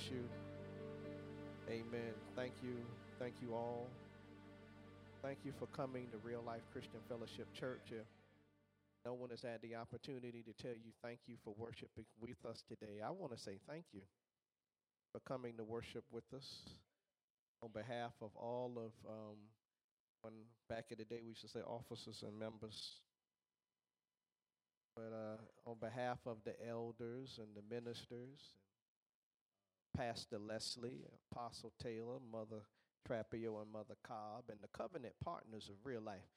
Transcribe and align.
bless 0.00 0.10
you. 0.12 0.24
Amen. 1.68 2.12
Thank 2.36 2.52
you. 2.62 2.76
Thank 3.18 3.34
you 3.42 3.54
all. 3.54 3.86
Thank 5.22 5.38
you 5.44 5.52
for 5.58 5.66
coming 5.66 6.06
to 6.10 6.18
Real 6.18 6.42
Life 6.46 6.62
Christian 6.72 7.00
Fellowship 7.08 7.46
Church. 7.58 7.90
If 7.90 8.06
no 9.04 9.12
one 9.14 9.30
has 9.30 9.42
had 9.42 9.60
the 9.62 9.76
opportunity 9.76 10.42
to 10.42 10.62
tell 10.62 10.72
you 10.72 10.92
thank 11.02 11.18
you 11.26 11.36
for 11.44 11.54
worshiping 11.58 12.06
with 12.20 12.36
us 12.48 12.62
today, 12.68 13.00
I 13.04 13.10
want 13.10 13.36
to 13.36 13.38
say 13.38 13.58
thank 13.68 13.84
you 13.92 14.02
for 15.12 15.20
coming 15.20 15.56
to 15.56 15.64
worship 15.64 16.04
with 16.10 16.24
us 16.34 16.46
on 17.62 17.70
behalf 17.72 18.12
of 18.22 18.30
all 18.36 18.72
of 18.76 18.92
um, 19.10 19.36
when 20.22 20.32
back 20.68 20.86
in 20.90 20.98
the 20.98 21.04
day 21.04 21.20
we 21.22 21.30
used 21.30 21.42
to 21.42 21.48
say 21.48 21.60
officers 21.60 22.22
and 22.26 22.38
members 22.38 23.00
but 24.96 25.12
uh, 25.12 25.70
on 25.70 25.76
behalf 25.80 26.18
of 26.26 26.38
the 26.44 26.54
elders 26.68 27.38
and 27.38 27.48
the 27.54 27.74
ministers 27.74 28.40
pastor 29.96 30.38
leslie 30.38 31.04
apostle 31.32 31.72
taylor 31.82 32.18
mother 32.32 32.62
trapio 33.08 33.60
and 33.60 33.72
mother 33.72 33.94
cobb 34.06 34.44
and 34.48 34.58
the 34.62 34.68
covenant 34.76 35.14
partners 35.24 35.68
of 35.68 35.74
real 35.84 36.00
life 36.00 36.28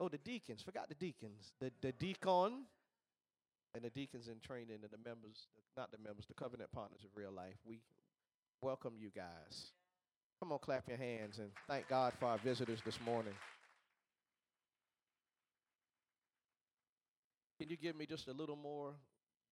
oh 0.00 0.08
the 0.08 0.18
deacons 0.18 0.62
forgot 0.62 0.88
the 0.88 0.94
deacons 0.94 1.52
the, 1.60 1.70
the 1.82 1.92
deacon 1.92 2.64
and 3.74 3.84
the 3.84 3.90
deacons 3.90 4.28
in 4.28 4.40
training 4.40 4.78
and 4.82 4.90
the 4.90 5.08
members 5.08 5.48
not 5.76 5.90
the 5.90 5.98
members 5.98 6.26
the 6.26 6.34
covenant 6.34 6.70
partners 6.72 7.00
of 7.04 7.10
real 7.14 7.32
life 7.32 7.56
we 7.66 7.78
welcome 8.62 8.94
you 8.98 9.10
guys 9.14 9.72
Come 10.40 10.52
on, 10.52 10.60
clap 10.60 10.88
your 10.88 10.98
hands 10.98 11.38
and 11.40 11.50
thank 11.66 11.88
God 11.88 12.12
for 12.20 12.26
our 12.26 12.38
visitors 12.38 12.80
this 12.84 13.00
morning. 13.04 13.34
Can 17.60 17.68
you 17.68 17.76
give 17.76 17.96
me 17.96 18.06
just 18.06 18.28
a 18.28 18.32
little 18.32 18.54
more 18.54 18.92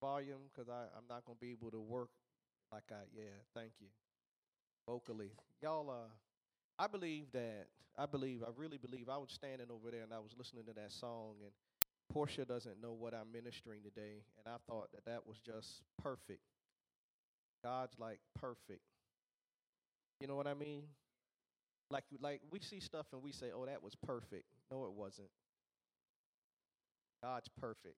volume? 0.01 0.43
Because 0.55 0.69
I'm 0.71 1.09
not 1.09 1.25
going 1.25 1.37
to 1.37 1.41
be 1.41 1.51
able 1.51 1.73
to 1.73 1.81
work 1.81 2.11
like 2.73 2.85
I, 2.91 3.05
yeah, 3.15 3.37
thank 3.55 3.73
you. 3.81 3.89
Vocally. 4.89 5.31
Y'all, 5.63 5.91
uh, 5.91 6.09
I 6.79 6.87
believe 6.87 7.27
that, 7.33 7.67
I 7.99 8.07
believe, 8.07 8.43
I 8.43 8.51
really 8.57 8.79
believe, 8.79 9.09
I 9.09 9.17
was 9.17 9.31
standing 9.31 9.69
over 9.71 9.91
there 9.91 10.03
and 10.03 10.13
I 10.13 10.19
was 10.19 10.33
listening 10.37 10.65
to 10.67 10.73
that 10.75 10.93
song, 10.93 11.37
and 11.43 11.53
Portia 12.13 12.45
doesn't 12.45 12.81
know 12.81 12.93
what 12.93 13.15
I'm 13.15 13.33
ministering 13.33 13.81
today, 13.83 14.23
and 14.39 14.53
I 14.55 14.59
thought 14.69 14.91
that 14.93 15.05
that 15.07 15.27
was 15.27 15.39
just 15.39 15.83
perfect. 16.03 16.41
God's 17.65 17.95
like 17.99 18.21
perfect. 18.39 18.83
You 20.21 20.29
know 20.29 20.37
what 20.37 20.47
I 20.47 20.55
mean? 20.55 20.85
Like 21.91 22.05
like 22.21 22.41
we 22.51 22.61
see 22.61 22.81
stuff 22.81 23.07
and 23.13 23.23
we 23.23 23.33
say, 23.33 23.51
"Oh, 23.55 23.67
that 23.67 23.83
was 23.83 23.95
perfect." 23.95 24.45
No, 24.71 24.85
it 24.85 24.93
wasn't. 24.93 25.29
God's 27.23 27.49
perfect. 27.61 27.97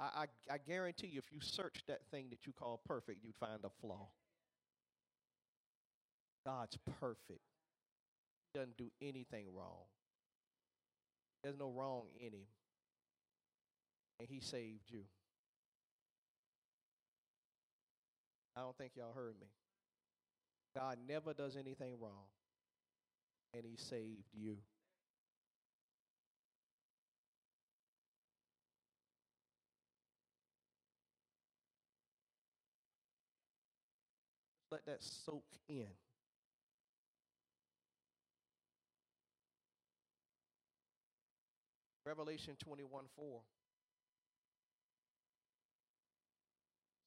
I, 0.00 0.04
I, 0.50 0.54
I 0.54 0.58
guarantee 0.66 1.08
you, 1.08 1.18
if 1.18 1.30
you 1.30 1.40
search 1.40 1.82
that 1.86 2.00
thing 2.10 2.26
that 2.30 2.46
you 2.46 2.52
call 2.52 2.80
perfect, 2.86 3.20
you'd 3.22 3.36
find 3.36 3.60
a 3.64 3.70
flaw. 3.80 4.08
God's 6.46 6.78
perfect. 6.98 7.42
He 8.52 8.58
doesn't 8.58 8.78
do 8.78 8.90
anything 9.02 9.46
wrong. 9.54 9.84
There's 11.44 11.58
no 11.58 11.70
wrong 11.70 12.04
in 12.18 12.32
him. 12.32 12.46
And 14.18 14.28
he 14.28 14.40
saved 14.40 14.90
you. 14.90 15.02
I 18.56 18.60
don't 18.60 18.76
think 18.76 18.92
y'all 18.96 19.12
heard 19.14 19.34
me. 19.40 19.46
God 20.76 20.98
never 21.08 21.32
does 21.32 21.56
anything 21.56 21.94
wrong, 22.00 22.28
and 23.54 23.64
He 23.64 23.76
saved 23.76 24.28
you. 24.32 24.56
Let 34.70 34.86
that 34.86 35.02
soak 35.02 35.44
in. 35.68 35.86
Revelation 42.06 42.54
21 42.58 43.04
4 43.16 43.40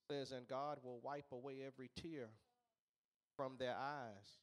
says, 0.09 0.31
And 0.31 0.47
God 0.47 0.77
will 0.83 0.99
wipe 1.01 1.31
away 1.31 1.57
every 1.65 1.89
tear 2.01 2.27
from 3.35 3.53
their 3.57 3.75
eyes. 3.75 4.37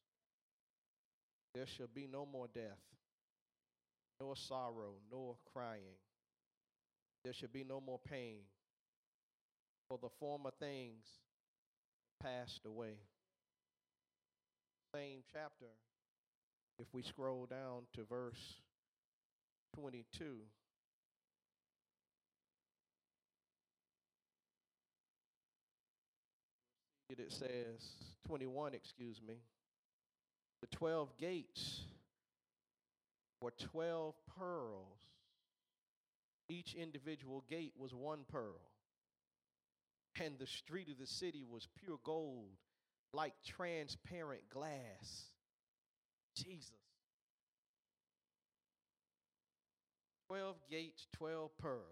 There 1.54 1.66
shall 1.66 1.88
be 1.92 2.08
no 2.10 2.26
more 2.26 2.46
death, 2.52 2.78
nor 4.20 4.36
sorrow, 4.36 4.94
nor 5.10 5.36
crying. 5.52 5.98
There 7.24 7.32
shall 7.32 7.48
be 7.52 7.64
no 7.64 7.80
more 7.80 7.98
pain, 7.98 8.40
for 9.88 9.98
the 10.00 10.08
former 10.18 10.50
things 10.58 11.06
passed 12.22 12.60
away. 12.66 12.94
Same 14.94 15.22
chapter, 15.32 15.66
if 16.78 16.86
we 16.92 17.02
scroll 17.02 17.46
down 17.46 17.82
to 17.94 18.04
verse 18.04 18.58
22. 19.76 20.40
it 27.20 27.32
says, 27.32 27.80
21, 28.26 28.74
excuse 28.74 29.20
me, 29.26 29.34
the 30.60 30.76
12 30.76 31.16
gates 31.18 31.80
were 33.40 33.52
12 33.72 34.14
pearls. 34.38 34.98
Each 36.48 36.74
individual 36.74 37.44
gate 37.48 37.72
was 37.78 37.94
one 37.94 38.20
pearl. 38.30 38.60
And 40.18 40.38
the 40.38 40.46
street 40.46 40.88
of 40.90 40.98
the 40.98 41.06
city 41.06 41.44
was 41.48 41.68
pure 41.82 41.98
gold, 42.04 42.56
like 43.12 43.34
transparent 43.46 44.42
glass. 44.50 45.30
Jesus. 46.36 46.72
12 50.28 50.56
gates, 50.70 51.06
12 51.14 51.50
pearls. 51.58 51.82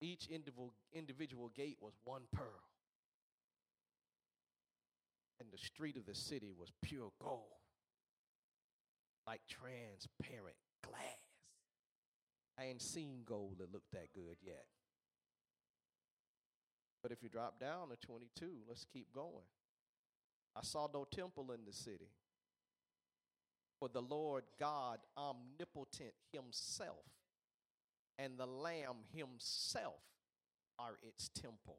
Each 0.00 0.26
individual, 0.28 0.72
individual 0.92 1.50
gate 1.54 1.78
was 1.80 1.94
one 2.04 2.22
pearl 2.32 2.64
and 5.44 5.52
the 5.52 5.58
street 5.58 5.96
of 5.96 6.06
the 6.06 6.14
city 6.14 6.52
was 6.58 6.70
pure 6.82 7.10
gold, 7.22 7.60
like 9.26 9.40
transparent 9.48 10.56
glass. 10.82 11.00
I 12.58 12.64
ain't 12.66 12.82
seen 12.82 13.22
gold 13.24 13.56
that 13.58 13.72
looked 13.72 13.92
that 13.92 14.12
good 14.14 14.36
yet. 14.42 14.64
But 17.04 17.12
if 17.12 17.22
you 17.22 17.28
drop 17.28 17.60
down 17.60 17.90
to 17.90 17.96
22, 18.06 18.46
let's 18.66 18.86
keep 18.90 19.12
going. 19.14 19.44
I 20.56 20.60
saw 20.62 20.88
no 20.92 21.04
temple 21.04 21.52
in 21.52 21.66
the 21.66 21.72
city. 21.72 22.08
For 23.78 23.90
the 23.90 24.00
Lord 24.00 24.44
God 24.58 25.00
omnipotent 25.14 26.14
himself 26.32 27.04
and 28.18 28.38
the 28.38 28.46
Lamb 28.46 29.04
himself 29.14 30.00
are 30.78 30.94
its 31.02 31.28
temple. 31.28 31.76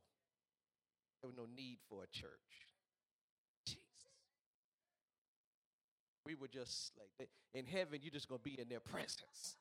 There 1.24 1.30
was 1.30 1.38
no 1.38 1.48
need 1.58 1.80
for 1.90 2.04
a 2.04 2.08
church. 2.08 2.30
Jesus. 3.66 3.82
We 6.24 6.36
were 6.36 6.50
just 6.50 6.92
like, 7.20 7.30
in 7.56 7.66
heaven, 7.66 8.02
you're 8.04 8.12
just 8.12 8.30
going 8.30 8.42
to 8.42 8.44
be 8.44 8.62
in 8.62 8.70
their 8.70 8.80
presence. 8.80 9.58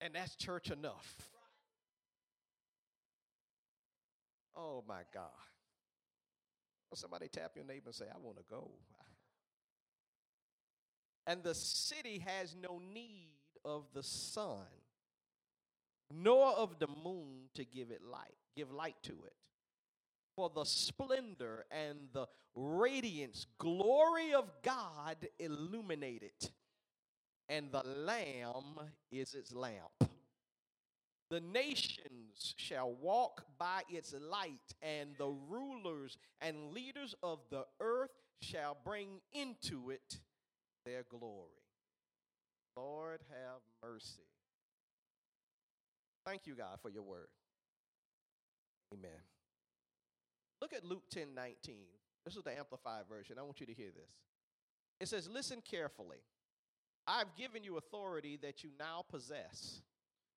And 0.00 0.12
that's 0.12 0.34
church 0.34 0.72
enough. 0.72 1.28
Oh 4.56 4.84
my 4.86 5.02
God. 5.12 5.30
Somebody 6.94 7.28
tap 7.28 7.52
your 7.56 7.64
neighbor 7.64 7.86
and 7.86 7.94
say, 7.94 8.04
I 8.14 8.18
want 8.18 8.36
to 8.36 8.44
go. 8.50 8.70
And 11.26 11.42
the 11.42 11.54
city 11.54 12.18
has 12.26 12.54
no 12.60 12.80
need 12.92 13.30
of 13.64 13.84
the 13.94 14.02
sun, 14.02 14.66
nor 16.10 16.52
of 16.52 16.78
the 16.78 16.88
moon 16.88 17.48
to 17.54 17.64
give 17.64 17.90
it 17.90 18.02
light, 18.02 18.36
give 18.56 18.70
light 18.72 18.96
to 19.04 19.12
it 19.24 19.32
for 20.36 20.50
the 20.54 20.64
splendor 20.64 21.64
and 21.70 21.98
the 22.12 22.26
radiance, 22.54 23.46
glory 23.58 24.34
of 24.34 24.50
God 24.62 25.16
illuminate 25.38 26.22
it. 26.22 26.50
and 27.48 27.70
the 27.70 27.82
Lamb 27.84 28.80
is 29.10 29.34
its 29.34 29.52
lamp. 29.52 30.11
The 31.32 31.40
nations 31.40 32.52
shall 32.58 32.92
walk 33.00 33.46
by 33.58 33.84
its 33.88 34.14
light, 34.20 34.74
and 34.82 35.16
the 35.16 35.30
rulers 35.48 36.18
and 36.42 36.74
leaders 36.74 37.14
of 37.22 37.38
the 37.50 37.64
earth 37.80 38.10
shall 38.42 38.76
bring 38.84 39.08
into 39.32 39.88
it 39.88 40.18
their 40.84 41.04
glory. 41.08 41.62
Lord, 42.76 43.20
have 43.30 43.62
mercy. 43.82 44.28
Thank 46.26 46.46
you, 46.46 46.54
God, 46.54 46.78
for 46.82 46.90
your 46.90 47.02
word. 47.02 47.28
Amen. 48.92 49.10
Look 50.60 50.74
at 50.74 50.84
Luke 50.84 51.04
10 51.10 51.34
19. 51.34 51.76
This 52.26 52.36
is 52.36 52.42
the 52.42 52.58
Amplified 52.58 53.04
version. 53.08 53.38
I 53.38 53.42
want 53.42 53.58
you 53.58 53.66
to 53.66 53.74
hear 53.74 53.90
this. 53.90 54.12
It 55.00 55.08
says, 55.08 55.30
Listen 55.32 55.62
carefully. 55.62 56.18
I've 57.06 57.34
given 57.38 57.64
you 57.64 57.78
authority 57.78 58.38
that 58.42 58.62
you 58.62 58.68
now 58.78 59.06
possess 59.10 59.80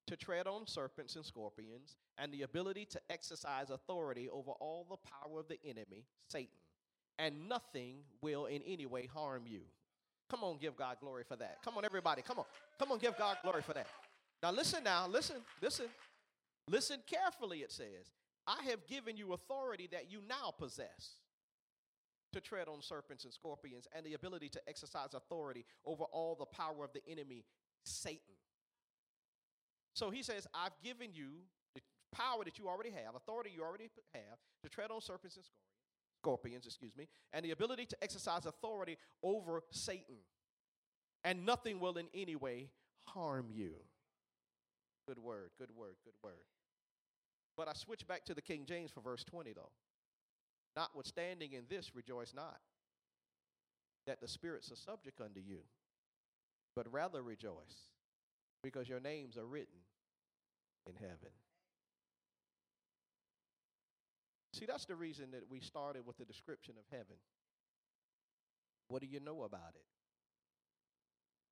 to 0.08 0.16
tread 0.16 0.48
on 0.48 0.68
serpents 0.68 1.16
and 1.16 1.26
scorpions, 1.26 1.96
and 2.18 2.32
the 2.32 2.44
ability 2.44 2.86
to 2.86 3.02
exercise 3.10 3.70
authority 3.70 4.30
over 4.30 4.52
all 4.52 4.86
the 4.90 4.98
power 4.98 5.40
of 5.40 5.48
the 5.48 5.58
enemy, 5.66 6.06
Satan, 6.30 6.56
and 7.18 7.50
nothing 7.50 7.98
will 8.22 8.46
in 8.46 8.62
any 8.64 8.86
way 8.86 9.08
harm 9.08 9.44
you. 9.48 9.62
Come 10.30 10.44
on, 10.44 10.58
give 10.58 10.76
God 10.76 10.98
glory 11.00 11.24
for 11.28 11.36
that. 11.36 11.58
Come 11.64 11.78
on, 11.78 11.86
everybody. 11.86 12.22
Come 12.22 12.40
on. 12.40 12.46
Come 12.80 12.92
on, 12.92 13.00
give 13.00 13.18
God 13.18 13.38
glory 13.44 13.62
for 13.62 13.74
that. 13.74 13.88
Now, 14.42 14.52
listen 14.52 14.84
now. 14.84 15.08
Listen, 15.08 15.38
listen. 15.62 15.86
Listen 16.68 17.00
carefully, 17.08 17.60
it 17.60 17.72
says. 17.72 18.12
I 18.48 18.64
have 18.70 18.86
given 18.88 19.18
you 19.18 19.34
authority 19.34 19.88
that 19.92 20.12
you 20.12 20.20
now 20.28 20.54
possess 20.58 21.18
to 22.34 22.42
tread 22.42 22.68
on 22.68 22.82
serpents 22.82 23.24
and 23.24 23.34
scorpions 23.34 23.88
and 23.96 24.06
the 24.06 24.14
ability 24.14 24.50
to 24.50 24.62
exercise 24.68 25.14
authority 25.14 25.66
over 25.86 26.04
all 26.04 26.36
the 26.36 26.46
power 26.46 26.84
of 26.84 26.92
the 26.94 27.02
enemy, 27.10 27.46
Satan. 27.84 28.36
So 29.96 30.10
he 30.10 30.22
says, 30.24 30.46
I've 30.54 30.74
given 30.84 31.12
you 31.14 31.30
the 31.74 31.82
power 32.12 32.44
that 32.44 32.60
you 32.60 32.68
already 32.68 32.92
have, 32.92 33.16
authority 33.16 33.50
you 33.56 33.64
already 33.64 33.90
have 34.14 34.38
to 34.62 34.70
tread 34.70 34.92
on 34.92 35.00
serpents 35.00 35.38
and 35.38 35.46
scorpions, 36.22 36.66
excuse 36.66 36.96
me, 36.98 37.08
and 37.32 37.46
the 37.46 37.52
ability 37.52 37.86
to 37.86 37.98
exercise 38.02 38.46
authority 38.46 38.98
over 39.24 39.64
Satan. 39.72 40.18
And 41.24 41.46
nothing 41.46 41.80
will 41.80 41.98
in 41.98 42.08
any 42.14 42.36
way 42.36 42.70
harm 43.08 43.48
you. 43.50 43.72
Good 45.08 45.18
word, 45.18 45.52
good 45.58 45.72
word, 45.74 45.96
good 46.04 46.14
word. 46.22 46.44
But 47.56 47.70
I 47.70 47.74
switch 47.74 48.06
back 48.06 48.26
to 48.26 48.34
the 48.34 48.42
King 48.42 48.66
James 48.68 48.92
for 48.92 49.00
verse 49.00 49.24
20, 49.24 49.54
though. 49.54 49.72
Notwithstanding 50.76 51.54
in 51.54 51.64
this, 51.70 51.96
rejoice 51.96 52.34
not 52.36 52.60
that 54.08 54.20
the 54.20 54.28
spirits 54.28 54.72
are 54.72 54.76
subject 54.76 55.22
unto 55.22 55.40
you, 55.40 55.60
but 56.76 56.92
rather 56.92 57.24
rejoice 57.24 57.95
because 58.66 58.90
your 58.90 59.00
names 59.00 59.38
are 59.38 59.46
written 59.46 59.78
in 60.88 60.96
heaven. 60.96 61.30
See, 64.54 64.66
that's 64.66 64.86
the 64.86 64.96
reason 64.96 65.32
that 65.34 65.44
we 65.52 65.60
started 65.60 66.04
with 66.04 66.18
the 66.18 66.26
description 66.26 66.74
of 66.80 66.86
heaven. 66.90 67.18
What 68.88 69.02
do 69.02 69.08
you 69.08 69.20
know 69.20 69.44
about 69.44 69.76
it? 69.76 69.86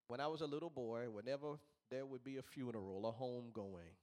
When 0.07 0.19
I 0.19 0.27
was 0.27 0.41
a 0.41 0.47
little 0.47 0.71
boy, 0.71 1.05
whenever 1.11 1.59
there 1.91 2.03
would 2.03 2.23
be 2.23 2.37
a 2.37 2.41
funeral, 2.41 3.07
a 3.07 3.23
homegoing, 3.23 3.93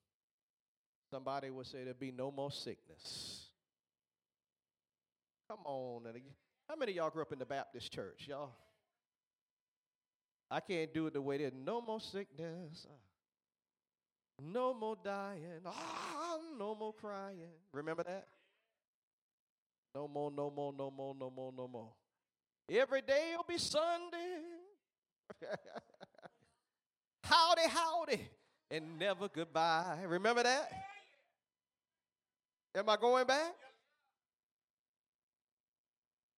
somebody 1.10 1.50
would 1.50 1.66
say 1.66 1.82
there'd 1.82 1.98
be 1.98 2.12
no 2.12 2.30
more 2.30 2.52
sickness. 2.52 3.46
Come 5.48 5.60
on. 5.64 6.04
How 6.68 6.76
many 6.76 6.92
y'all 6.92 7.10
grew 7.10 7.22
up 7.22 7.32
in 7.32 7.40
the 7.40 7.44
Baptist 7.44 7.92
church? 7.92 8.26
Y'all. 8.28 8.52
I 10.50 10.60
can't 10.60 10.92
do 10.92 11.06
it 11.06 11.12
the 11.12 11.22
way 11.22 11.38
they 11.38 11.50
no 11.64 11.80
more 11.80 12.00
sickness. 12.00 12.86
No 14.42 14.74
more 14.74 14.96
dying. 15.02 15.60
Ah, 15.66 16.38
no 16.58 16.74
more 16.74 16.92
crying. 16.94 17.52
Remember 17.72 18.02
that? 18.02 18.26
No 19.94 20.08
more, 20.08 20.30
no 20.30 20.50
more, 20.50 20.72
no 20.72 20.90
more, 20.90 21.14
no 21.14 21.30
more, 21.30 21.52
no 21.56 21.68
more. 21.68 21.88
Every 22.68 23.02
day 23.02 23.34
will 23.36 23.44
be 23.46 23.58
Sunday. 23.58 24.38
howdy, 27.24 27.68
howdy, 27.68 28.28
and 28.70 28.98
never 28.98 29.28
goodbye. 29.28 29.98
Remember 30.06 30.42
that? 30.42 30.72
Am 32.74 32.88
I 32.88 32.96
going 32.96 33.26
back? 33.26 33.54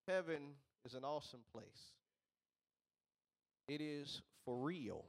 Heaven 0.09 0.55
is 0.85 0.95
an 0.95 1.05
awesome 1.05 1.41
place. 1.53 1.93
It 3.69 3.81
is 3.81 4.23
for 4.45 4.57
real. 4.57 5.05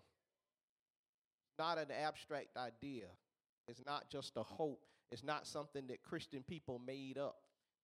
Not 1.60 1.78
an 1.78 1.88
abstract 1.92 2.58
idea. 2.58 3.06
It's 3.68 3.84
not 3.86 4.10
just 4.10 4.38
a 4.38 4.44
hope. 4.44 4.82
It's 5.12 5.24
not 5.24 5.46
something 5.48 5.88
that 5.88 6.04
Christian 6.04 6.44
people 6.44 6.82
made 6.86 7.18
up 7.18 7.38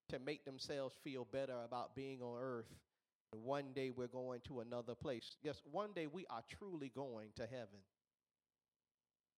to 0.09 0.19
make 0.19 0.43
themselves 0.45 0.95
feel 1.03 1.27
better 1.31 1.55
about 1.63 1.95
being 1.95 2.21
on 2.21 2.39
earth. 2.41 2.73
One 3.31 3.65
day 3.75 3.91
we're 3.91 4.07
going 4.07 4.41
to 4.47 4.61
another 4.61 4.95
place. 4.95 5.37
Yes, 5.43 5.61
one 5.71 5.91
day 5.93 6.07
we 6.07 6.25
are 6.29 6.41
truly 6.49 6.91
going 6.95 7.29
to 7.35 7.43
heaven. 7.43 7.79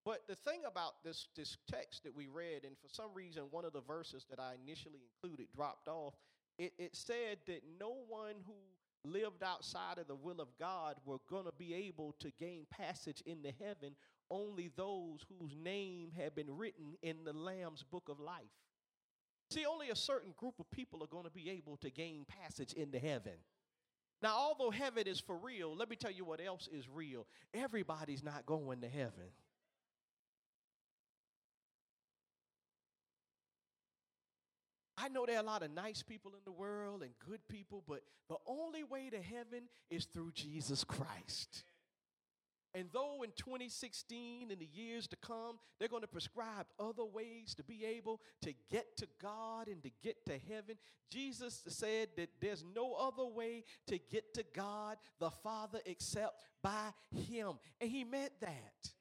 But 0.06 0.22
the 0.28 0.36
thing 0.36 0.62
about 0.66 1.04
this, 1.04 1.28
this 1.36 1.58
text 1.70 2.04
that 2.06 2.16
we 2.16 2.28
read, 2.28 2.64
and 2.64 2.76
for 2.82 2.88
some 2.88 3.14
reason 3.14 3.44
one 3.52 3.66
of 3.66 3.74
the 3.74 3.82
verses 3.82 4.26
that 4.30 4.40
I 4.40 4.54
initially 4.64 5.02
included 5.14 5.48
dropped 5.54 5.88
off, 5.88 6.16
it, 6.58 6.74
it 6.80 6.96
said 6.96 7.38
that 7.48 7.62
no 7.80 7.96
one 8.08 8.36
who 8.48 8.54
lived 9.04 9.44
outside 9.44 9.98
of 9.98 10.08
the 10.08 10.16
will 10.16 10.40
of 10.42 10.48
God 10.60 10.96
were 11.06 11.18
going 11.30 11.46
to 11.46 11.54
be 11.58 11.74
able 11.74 12.16
to 12.20 12.32
gain 12.40 12.66
passage 12.70 13.22
into 13.26 13.52
heaven, 13.60 13.96
only 14.30 14.72
those 14.76 15.26
whose 15.40 15.56
name 15.56 16.12
had 16.16 16.36
been 16.36 16.58
written 16.58 16.96
in 17.02 17.24
the 17.24 17.34
Lamb's 17.34 17.84
book 17.84 18.10
of 18.10 18.20
life. 18.20 18.42
See, 19.50 19.66
only 19.66 19.90
a 19.90 19.96
certain 19.96 20.34
group 20.38 20.60
of 20.60 20.70
people 20.72 21.04
are 21.04 21.08
going 21.08 21.26
to 21.26 21.32
be 21.32 21.50
able 21.50 21.78
to 21.78 21.90
gain 21.90 22.26
passage 22.26 22.74
into 22.74 23.00
heaven. 23.00 23.34
Now, 24.22 24.36
although 24.38 24.72
heaven 24.72 25.08
is 25.08 25.20
for 25.20 25.36
real, 25.36 25.76
let 25.76 25.90
me 25.90 25.96
tell 25.96 26.12
you 26.12 26.24
what 26.24 26.40
else 26.40 26.70
is 26.72 26.88
real. 26.88 27.26
Everybody's 27.54 28.24
not 28.24 28.46
going 28.46 28.82
to 28.82 28.88
heaven. 28.88 29.32
I 35.02 35.08
know 35.08 35.26
there 35.26 35.38
are 35.38 35.42
a 35.42 35.46
lot 35.46 35.64
of 35.64 35.72
nice 35.72 36.04
people 36.04 36.32
in 36.34 36.42
the 36.46 36.52
world 36.52 37.02
and 37.02 37.12
good 37.28 37.40
people, 37.48 37.84
but 37.88 38.02
the 38.30 38.38
only 38.46 38.84
way 38.84 39.10
to 39.10 39.22
heaven 39.22 39.64
is 39.90 40.06
through 40.06 40.32
Jesus 40.34 40.84
Christ. 40.84 41.64
And 42.74 42.88
though 42.94 43.24
in 43.24 43.32
2016 43.36 44.50
and 44.50 44.62
the 44.62 44.70
years 44.72 45.08
to 45.08 45.18
come, 45.18 45.58
they're 45.78 45.90
going 45.90 46.04
to 46.04 46.08
prescribe 46.08 46.68
other 46.80 47.04
ways 47.04 47.54
to 47.56 47.64
be 47.64 47.84
able 47.84 48.22
to 48.44 48.54
get 48.70 48.96
to 48.98 49.08
God 49.22 49.68
and 49.68 49.84
to 49.84 49.92
get 50.02 50.26
to 50.28 50.34
heaven, 50.50 50.78
Jesus 51.10 51.64
said 51.68 52.10
that 52.16 52.30
there's 52.40 52.64
no 52.76 52.94
other 52.94 53.26
way 53.26 53.66
to 53.88 54.00
get 54.10 54.34
to 54.36 54.46
God 54.54 54.98
the 55.20 55.32
Father 55.32 55.80
except 55.86 56.36
by 56.62 56.92
Him. 57.14 57.54
And 57.82 57.90
He 57.90 58.06
meant 58.06 58.32
that. 58.40 58.92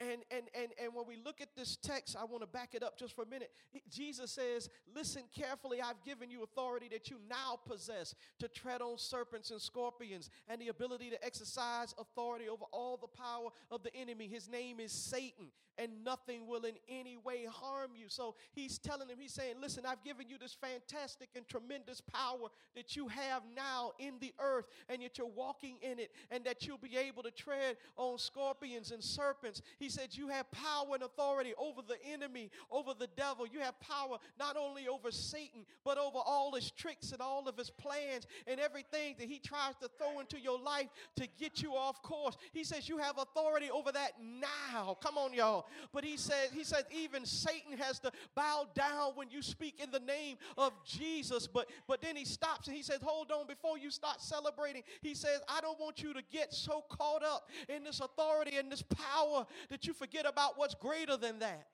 And, 0.00 0.22
and, 0.30 0.44
and, 0.54 0.72
and 0.82 0.94
when 0.94 1.06
we 1.06 1.16
look 1.22 1.40
at 1.40 1.51
this 1.56 1.76
text, 1.76 2.16
I 2.18 2.24
want 2.24 2.42
to 2.42 2.46
back 2.46 2.74
it 2.74 2.82
up 2.82 2.98
just 2.98 3.14
for 3.14 3.22
a 3.22 3.26
minute. 3.26 3.50
Jesus 3.90 4.32
says, 4.32 4.68
Listen 4.94 5.22
carefully, 5.34 5.80
I've 5.80 6.02
given 6.04 6.30
you 6.30 6.42
authority 6.42 6.88
that 6.92 7.10
you 7.10 7.16
now 7.28 7.58
possess 7.66 8.14
to 8.38 8.48
tread 8.48 8.80
on 8.80 8.98
serpents 8.98 9.50
and 9.50 9.60
scorpions 9.60 10.30
and 10.48 10.60
the 10.60 10.68
ability 10.68 11.10
to 11.10 11.24
exercise 11.24 11.94
authority 11.98 12.48
over 12.48 12.64
all 12.72 12.96
the 12.96 13.06
power 13.06 13.50
of 13.70 13.82
the 13.82 13.94
enemy. 13.94 14.28
His 14.28 14.48
name 14.48 14.80
is 14.80 14.92
Satan, 14.92 15.46
and 15.78 16.04
nothing 16.04 16.46
will 16.46 16.64
in 16.64 16.74
any 16.88 17.16
way 17.16 17.46
harm 17.50 17.92
you. 17.94 18.06
So 18.08 18.34
he's 18.52 18.78
telling 18.78 19.08
him, 19.08 19.16
He's 19.20 19.32
saying, 19.34 19.54
Listen, 19.60 19.84
I've 19.86 20.02
given 20.04 20.28
you 20.28 20.38
this 20.38 20.56
fantastic 20.60 21.28
and 21.36 21.46
tremendous 21.48 22.00
power 22.00 22.48
that 22.74 22.96
you 22.96 23.08
have 23.08 23.42
now 23.54 23.92
in 23.98 24.14
the 24.20 24.32
earth, 24.38 24.66
and 24.88 25.02
yet 25.02 25.18
you're 25.18 25.26
walking 25.26 25.76
in 25.82 25.98
it, 25.98 26.12
and 26.30 26.44
that 26.44 26.66
you'll 26.66 26.78
be 26.78 26.96
able 26.96 27.22
to 27.22 27.30
tread 27.30 27.76
on 27.96 28.18
scorpions 28.18 28.90
and 28.90 29.02
serpents. 29.02 29.62
He 29.78 29.88
said, 29.88 30.08
You 30.12 30.28
have 30.28 30.50
power 30.50 30.94
and 30.94 31.02
authority 31.02 31.41
over 31.58 31.80
the 31.86 31.96
enemy, 32.10 32.50
over 32.70 32.92
the 32.98 33.08
devil. 33.16 33.46
You 33.46 33.60
have 33.60 33.78
power 33.80 34.18
not 34.38 34.56
only 34.56 34.88
over 34.88 35.10
Satan, 35.10 35.64
but 35.84 35.98
over 35.98 36.18
all 36.18 36.54
his 36.54 36.70
tricks 36.70 37.12
and 37.12 37.20
all 37.20 37.48
of 37.48 37.56
his 37.56 37.70
plans 37.70 38.26
and 38.46 38.60
everything 38.60 39.16
that 39.18 39.28
he 39.28 39.38
tries 39.38 39.74
to 39.82 39.88
throw 39.98 40.20
into 40.20 40.38
your 40.40 40.58
life 40.58 40.88
to 41.16 41.26
get 41.38 41.62
you 41.62 41.72
off 41.72 42.02
course. 42.02 42.36
He 42.52 42.64
says, 42.64 42.88
You 42.88 42.98
have 42.98 43.18
authority 43.18 43.70
over 43.70 43.92
that 43.92 44.12
now. 44.20 44.96
Come 45.02 45.18
on, 45.18 45.32
y'all. 45.32 45.66
But 45.92 46.04
he 46.04 46.16
said, 46.16 46.50
He 46.52 46.64
said, 46.64 46.84
even 46.90 47.24
Satan 47.26 47.76
has 47.78 47.98
to 48.00 48.12
bow 48.34 48.68
down 48.74 49.12
when 49.14 49.30
you 49.30 49.42
speak 49.42 49.80
in 49.82 49.90
the 49.90 50.00
name 50.00 50.36
of 50.56 50.72
Jesus. 50.84 51.46
But 51.46 51.68
but 51.86 52.00
then 52.02 52.16
he 52.16 52.24
stops 52.24 52.68
and 52.68 52.76
he 52.76 52.82
says, 52.82 52.98
Hold 53.02 53.30
on, 53.30 53.46
before 53.46 53.78
you 53.78 53.90
start 53.90 54.20
celebrating, 54.20 54.82
he 55.00 55.14
says, 55.14 55.40
I 55.48 55.60
don't 55.60 55.78
want 55.78 56.02
you 56.02 56.12
to 56.14 56.22
get 56.30 56.52
so 56.52 56.84
caught 56.88 57.24
up 57.24 57.48
in 57.68 57.84
this 57.84 58.00
authority 58.00 58.56
and 58.56 58.70
this 58.70 58.82
power 58.82 59.46
that 59.70 59.86
you 59.86 59.92
forget 59.92 60.26
about 60.26 60.58
what's 60.58 60.74
greater 60.74 61.16
than 61.16 61.31
that. 61.40 61.68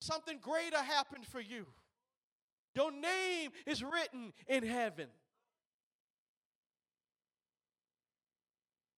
Something 0.00 0.38
greater 0.40 0.78
happened 0.78 1.26
for 1.26 1.40
you. 1.40 1.66
Your 2.74 2.90
name 2.90 3.50
is 3.66 3.82
written 3.82 4.32
in 4.48 4.64
heaven. 4.64 5.08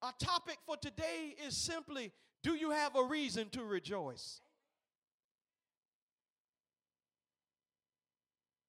Our 0.03 0.13
topic 0.19 0.59
for 0.67 0.77
today 0.77 1.35
is 1.47 1.57
simply 1.57 2.13
Do 2.43 2.55
you 2.55 2.71
have 2.71 2.95
a 2.97 3.05
reason 3.05 3.49
to 3.51 3.65
rejoice? 3.65 4.41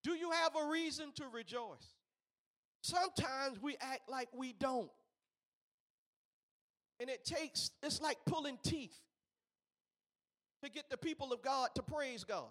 Do 0.03 0.11
you 0.13 0.31
have 0.31 0.53
a 0.55 0.69
reason 0.69 1.11
to 1.15 1.23
rejoice? 1.33 1.95
Sometimes 2.81 3.61
we 3.61 3.75
act 3.81 4.09
like 4.09 4.29
we 4.37 4.53
don't. 4.53 4.91
And 6.99 7.09
it 7.09 7.25
takes, 7.25 7.71
it's 7.81 7.99
like 7.99 8.17
pulling 8.25 8.59
teeth 8.63 8.95
to 10.65 10.71
get 10.71 10.89
the 10.89 10.97
people 10.97 11.31
of 11.31 11.41
God 11.41 11.69
to 11.75 11.83
praise 11.83 12.23
God. 12.23 12.49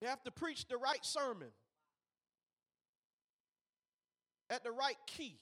You 0.00 0.08
have 0.08 0.22
to 0.24 0.30
preach 0.30 0.66
the 0.68 0.76
right 0.76 1.04
sermon 1.04 1.48
at 4.50 4.64
the 4.64 4.70
right 4.70 4.96
key. 5.06 5.38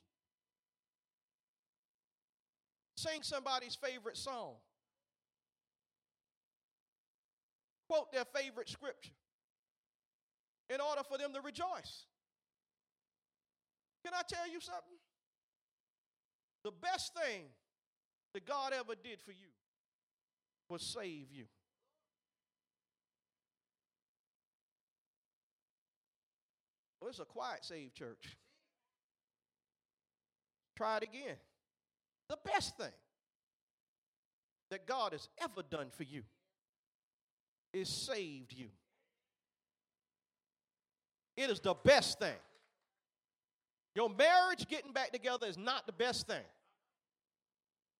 Sing 2.96 3.22
somebody's 3.22 3.74
favorite 3.74 4.16
song. 4.16 4.54
Quote 7.88 8.12
their 8.12 8.26
favorite 8.36 8.68
scripture 8.68 9.12
in 10.72 10.80
order 10.80 11.02
for 11.08 11.18
them 11.18 11.32
to 11.32 11.40
rejoice. 11.40 12.04
Can 14.04 14.12
I 14.14 14.22
tell 14.28 14.46
you 14.46 14.60
something? 14.60 14.98
The 16.62 16.70
best 16.70 17.12
thing 17.14 17.46
that 18.34 18.46
God 18.46 18.72
ever 18.72 18.94
did 18.94 19.20
for 19.20 19.32
you 19.32 19.48
was 20.68 20.82
save 20.82 21.32
you. 21.32 21.44
Well, 27.00 27.10
it's 27.10 27.18
a 27.18 27.24
quiet 27.24 27.64
save 27.64 27.94
church. 27.94 28.36
Try 30.76 30.98
it 30.98 31.02
again. 31.02 31.36
The 32.28 32.38
best 32.44 32.76
thing 32.76 32.92
that 34.70 34.86
God 34.86 35.12
has 35.12 35.28
ever 35.42 35.62
done 35.68 35.88
for 35.90 36.04
you 36.04 36.22
is 37.72 37.88
saved 37.88 38.52
you. 38.52 38.66
It 41.36 41.50
is 41.50 41.60
the 41.60 41.74
best 41.74 42.18
thing. 42.18 42.36
Your 43.94 44.10
marriage 44.10 44.68
getting 44.68 44.92
back 44.92 45.10
together 45.12 45.46
is 45.46 45.58
not 45.58 45.86
the 45.86 45.92
best 45.92 46.26
thing. 46.26 46.44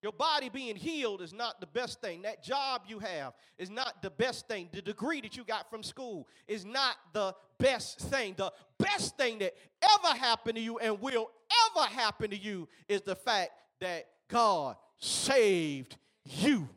Your 0.02 0.12
body 0.12 0.48
being 0.48 0.76
healed 0.76 1.20
is 1.20 1.34
not 1.34 1.60
the 1.60 1.66
best 1.66 2.00
thing. 2.00 2.22
That 2.22 2.42
job 2.42 2.82
you 2.88 3.00
have 3.00 3.34
is 3.58 3.68
not 3.68 4.00
the 4.02 4.10
best 4.10 4.48
thing. 4.48 4.70
The 4.72 4.80
degree 4.80 5.20
that 5.20 5.36
you 5.36 5.44
got 5.44 5.68
from 5.68 5.82
school 5.82 6.26
is 6.48 6.64
not 6.64 6.96
the 7.12 7.34
best 7.58 8.00
thing. 8.00 8.34
The 8.36 8.50
best 8.78 9.18
thing 9.18 9.38
that 9.40 9.54
ever 9.82 10.18
happened 10.18 10.56
to 10.56 10.62
you 10.62 10.78
and 10.78 11.00
will 11.02 11.30
ever 11.76 11.86
happen 11.86 12.30
to 12.30 12.36
you 12.36 12.66
is 12.88 13.02
the 13.02 13.14
fact 13.14 13.50
that 13.80 14.06
God 14.28 14.76
saved 14.98 15.96
you. 16.24 16.68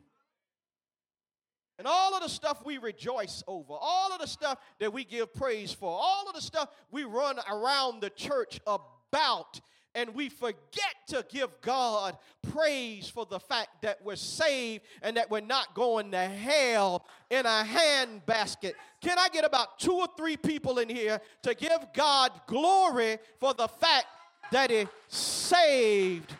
And 1.78 1.88
all 1.88 2.14
of 2.14 2.22
the 2.22 2.28
stuff 2.28 2.64
we 2.64 2.78
rejoice 2.78 3.42
over, 3.48 3.72
all 3.72 4.12
of 4.12 4.20
the 4.20 4.26
stuff 4.26 4.58
that 4.78 4.92
we 4.92 5.02
give 5.02 5.34
praise 5.34 5.72
for, 5.72 5.90
all 5.90 6.28
of 6.28 6.34
the 6.34 6.40
stuff 6.40 6.68
we 6.90 7.04
run 7.04 7.38
around 7.50 8.00
the 8.00 8.10
church 8.10 8.60
about, 8.66 9.60
and 9.94 10.14
we 10.14 10.28
forget 10.28 10.94
to 11.08 11.24
give 11.30 11.50
God 11.60 12.16
praise 12.50 13.08
for 13.08 13.26
the 13.26 13.40
fact 13.40 13.82
that 13.82 14.04
we're 14.04 14.16
saved 14.16 14.84
and 15.02 15.16
that 15.16 15.30
we're 15.30 15.40
not 15.40 15.74
going 15.74 16.10
to 16.12 16.26
hell 16.26 17.04
in 17.30 17.46
a 17.46 17.64
handbasket. 17.64 18.72
Can 19.00 19.18
I 19.18 19.28
get 19.28 19.44
about 19.44 19.78
two 19.78 19.94
or 19.94 20.08
three 20.16 20.36
people 20.36 20.78
in 20.78 20.88
here 20.88 21.20
to 21.42 21.54
give 21.54 21.78
God 21.94 22.32
glory 22.46 23.18
for 23.38 23.54
the 23.54 23.68
fact 23.68 24.06
that 24.52 24.70
He 24.70 24.86
saved 25.08 26.34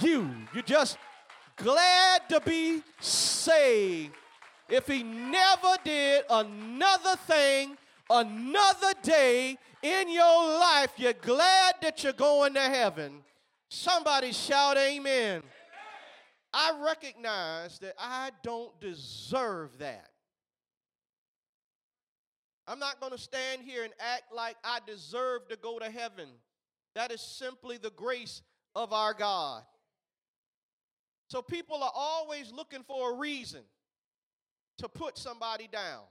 you? 0.00 0.30
You're 0.52 0.62
just 0.62 0.98
glad 1.56 2.28
to 2.28 2.40
be 2.40 2.82
saved 3.00 4.14
if 4.68 4.86
he 4.86 5.02
never 5.02 5.76
did 5.82 6.24
another 6.28 7.16
thing, 7.26 7.76
another 8.10 8.92
day 9.02 9.58
in 9.82 10.10
your 10.10 10.58
life, 10.58 10.92
you're 10.96 11.12
glad 11.12 11.76
that 11.82 12.02
you're 12.02 12.12
going 12.12 12.54
to 12.54 12.60
heaven. 12.60 13.20
Somebody 13.68 14.32
shout, 14.32 14.76
Amen. 14.76 15.42
I 16.52 16.72
recognize 16.84 17.78
that 17.80 17.94
I 17.98 18.30
don't 18.42 18.78
deserve 18.80 19.78
that. 19.78 20.08
I'm 22.66 22.78
not 22.78 23.00
going 23.00 23.12
to 23.12 23.18
stand 23.18 23.62
here 23.62 23.84
and 23.84 23.92
act 23.98 24.24
like 24.34 24.56
I 24.62 24.80
deserve 24.86 25.48
to 25.48 25.56
go 25.56 25.78
to 25.78 25.90
heaven. 25.90 26.28
That 26.94 27.10
is 27.10 27.20
simply 27.20 27.78
the 27.78 27.90
grace 27.90 28.42
of 28.74 28.92
our 28.92 29.14
God. 29.14 29.62
So 31.28 31.42
people 31.42 31.82
are 31.82 31.92
always 31.94 32.52
looking 32.52 32.82
for 32.82 33.12
a 33.12 33.16
reason 33.16 33.60
to 34.78 34.88
put 34.88 35.18
somebody 35.18 35.68
down, 35.70 36.02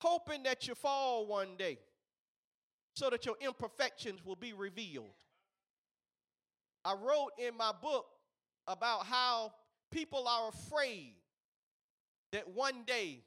hoping 0.00 0.42
that 0.44 0.66
you 0.66 0.74
fall 0.74 1.26
one 1.26 1.56
day 1.56 1.78
so 2.94 3.10
that 3.10 3.24
your 3.26 3.36
imperfections 3.40 4.24
will 4.24 4.36
be 4.36 4.52
revealed. 4.52 5.12
I 6.84 6.94
wrote 6.94 7.30
in 7.38 7.56
my 7.56 7.72
book 7.80 8.06
about 8.66 9.06
how 9.06 9.52
people 9.90 10.26
are 10.26 10.48
afraid 10.48 11.14
that 12.32 12.48
one 12.48 12.82
day 12.86 13.22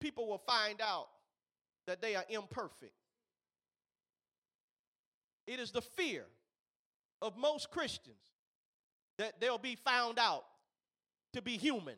people 0.00 0.28
will 0.28 0.38
find 0.38 0.80
out 0.80 1.08
that 1.86 2.02
they 2.02 2.14
are 2.14 2.24
imperfect. 2.28 2.92
It 5.46 5.60
is 5.60 5.70
the 5.70 5.82
fear 5.82 6.24
of 7.20 7.36
most 7.36 7.70
Christians 7.70 8.16
that 9.18 9.40
they'll 9.40 9.58
be 9.58 9.76
found 9.76 10.18
out 10.18 10.44
to 11.32 11.42
be 11.42 11.56
human 11.56 11.96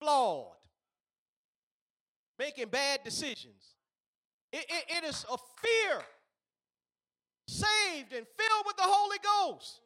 flawed, 0.00 0.56
making 2.40 2.68
bad 2.68 3.00
decisions. 3.04 3.74
It, 4.50 4.64
it, 4.68 5.04
it 5.04 5.04
is 5.04 5.26
a 5.30 5.36
fear, 5.36 6.00
saved 7.46 8.14
and 8.14 8.26
filled 8.26 8.64
with 8.66 8.76
the 8.76 8.82
Holy 8.82 9.18
Ghost, 9.22 9.82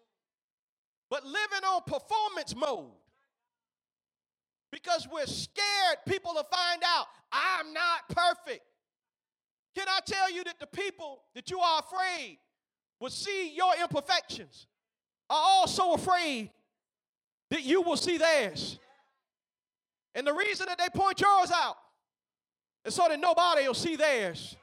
but 1.11 1.25
living 1.25 1.65
on 1.67 1.83
performance 1.85 2.55
mode. 2.55 2.93
Because 4.71 5.07
we're 5.13 5.27
scared 5.27 5.99
people 6.09 6.33
will 6.35 6.45
find 6.45 6.83
out 6.87 7.07
I'm 7.33 7.73
not 7.73 8.09
perfect. 8.09 8.63
Can 9.77 9.87
I 9.89 9.99
tell 10.07 10.31
you 10.33 10.45
that 10.45 10.61
the 10.61 10.67
people 10.67 11.23
that 11.35 11.51
you 11.51 11.59
are 11.59 11.81
afraid 11.81 12.39
will 13.01 13.11
see 13.11 13.53
your 13.55 13.73
imperfections 13.81 14.67
are 15.29 15.41
also 15.41 15.93
afraid 15.93 16.51
that 17.51 17.63
you 17.63 17.83
will 17.83 17.97
see 17.97 18.19
theirs. 18.19 18.79
And 20.15 20.27
the 20.27 20.33
reason 20.33 20.67
that 20.67 20.79
they 20.79 20.89
point 20.97 21.21
yours 21.21 21.51
out 21.53 21.77
is 22.85 22.95
so 22.95 23.07
that 23.09 23.19
nobody 23.19 23.67
will 23.67 23.75
see 23.75 23.97
theirs. 23.97 24.57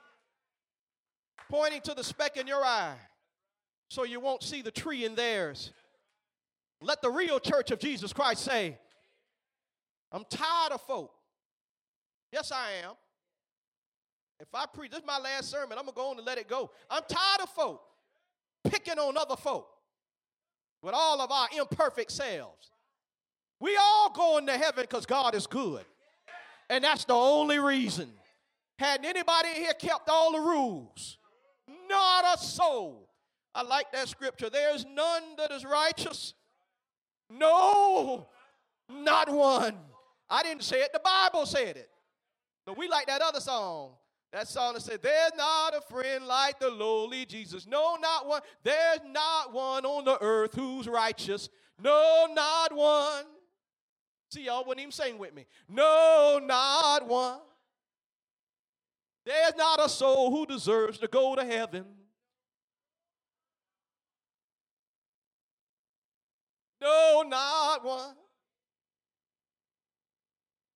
Pointing 1.50 1.82
to 1.82 1.94
the 1.94 2.04
speck 2.04 2.38
in 2.38 2.48
your 2.48 2.64
eye 2.64 2.96
so 3.90 4.04
you 4.04 4.20
won't 4.20 4.44
see 4.44 4.62
the 4.62 4.72
tree 4.72 5.04
in 5.04 5.16
theirs. 5.16 5.72
Let 6.82 7.02
the 7.02 7.10
real 7.10 7.40
church 7.40 7.72
of 7.72 7.80
Jesus 7.80 8.14
Christ 8.14 8.44
say, 8.44 8.78
I'm 10.12 10.24
tired 10.30 10.72
of 10.72 10.82
folk. 10.82 11.12
Yes, 12.32 12.52
I 12.52 12.86
am. 12.86 12.94
If 14.40 14.48
I 14.54 14.66
preach, 14.66 14.92
this 14.92 15.02
is 15.02 15.06
my 15.06 15.20
last 15.20 15.50
sermon, 15.50 15.78
I'm 15.78 15.86
going 15.86 15.94
to 15.94 16.02
go 16.02 16.10
on 16.10 16.18
and 16.18 16.26
let 16.26 16.38
it 16.38 16.48
go. 16.48 16.72
I'm 16.90 17.04
tired 17.08 17.42
of 17.44 17.50
folk 17.50 17.82
picking 18.64 18.98
on 18.98 19.18
other 19.18 19.36
folk 19.36 19.68
with 20.82 20.94
all 20.96 21.22
of 21.22 21.32
our 21.32 21.48
imperfect 21.58 22.12
selves. 22.12 22.72
We 23.60 23.78
all 23.78 24.12
going 24.12 24.48
to 24.48 24.54
heaven 24.54 24.84
because 24.84 25.06
God 25.06 25.36
is 25.36 25.46
good. 25.46 25.86
And 26.72 26.86
that's 26.86 27.04
the 27.04 27.14
only 27.14 27.60
reason. 27.60 28.10
Hadn't 28.80 29.06
anybody 29.06 29.50
in 29.50 29.56
here 29.56 29.74
kept 29.74 30.08
all 30.08 30.32
the 30.32 30.40
rules? 30.40 31.18
Not 31.90 32.24
a 32.34 32.38
soul. 32.40 33.10
I 33.54 33.64
like 33.64 33.92
that 33.92 34.08
scripture. 34.08 34.50
There's 34.50 34.86
none 34.86 35.36
that 35.38 35.52
is 35.52 35.66
righteous. 35.66 36.34
No, 37.30 38.30
not 38.90 39.30
one. 39.30 39.76
I 40.30 40.44
didn't 40.44 40.64
say 40.64 40.78
it, 40.78 40.94
the 40.94 41.02
Bible 41.04 41.46
said 41.46 41.76
it. 41.76 41.90
But 42.66 42.78
we 42.78 42.88
like 42.88 43.08
that 43.08 43.22
other 43.22 43.42
song. 43.42 43.92
That 44.32 44.48
song 44.48 44.76
that 44.76 44.82
said, 44.82 45.02
There's 45.04 45.34
not 45.36 45.76
a 45.76 45.82
friend 45.82 46.26
like 46.26 46.58
the 46.58 46.70
lowly 46.70 47.26
Jesus. 47.26 47.68
No, 47.68 47.98
not 48.02 48.28
one. 48.28 48.42
There's 48.64 49.02
not 49.10 49.52
one 49.52 49.86
on 49.86 50.06
the 50.06 50.18
earth 50.24 50.56
who's 50.56 50.88
righteous. 50.88 51.50
No, 51.84 52.28
not 52.34 52.74
one. 52.74 53.26
See, 54.32 54.46
y'all 54.46 54.64
wouldn't 54.66 54.80
even 54.80 54.92
sing 54.94 55.18
with 55.18 55.36
me. 55.36 55.46
No, 55.68 56.40
not 56.42 57.06
one. 57.06 57.40
There's 59.26 59.56
not 59.58 59.84
a 59.84 59.90
soul 59.90 60.32
who 60.32 60.46
deserves 60.46 61.00
to 61.00 61.08
go 61.08 61.36
to 61.36 61.44
heaven. 61.44 61.84
No, 66.80 67.24
not 67.28 67.84
one. 67.84 68.16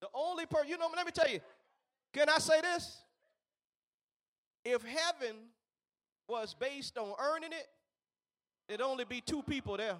The 0.01 0.07
only 0.13 0.45
person, 0.45 0.67
you 0.69 0.77
know, 0.77 0.89
let 0.93 1.05
me 1.05 1.11
tell 1.13 1.29
you, 1.29 1.39
can 2.13 2.27
I 2.29 2.39
say 2.39 2.59
this? 2.59 3.01
If 4.65 4.83
heaven 4.83 5.37
was 6.27 6.53
based 6.53 6.97
on 6.97 7.13
earning 7.19 7.53
it, 7.53 7.67
it'd 8.67 8.81
only 8.81 9.05
be 9.05 9.21
two 9.21 9.41
people 9.43 9.77
there 9.77 9.95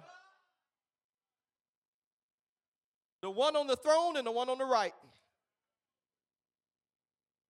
the 3.26 3.30
one 3.30 3.56
on 3.56 3.66
the 3.66 3.74
throne 3.74 4.16
and 4.16 4.24
the 4.24 4.30
one 4.30 4.48
on 4.48 4.56
the 4.56 4.64
right. 4.64 4.94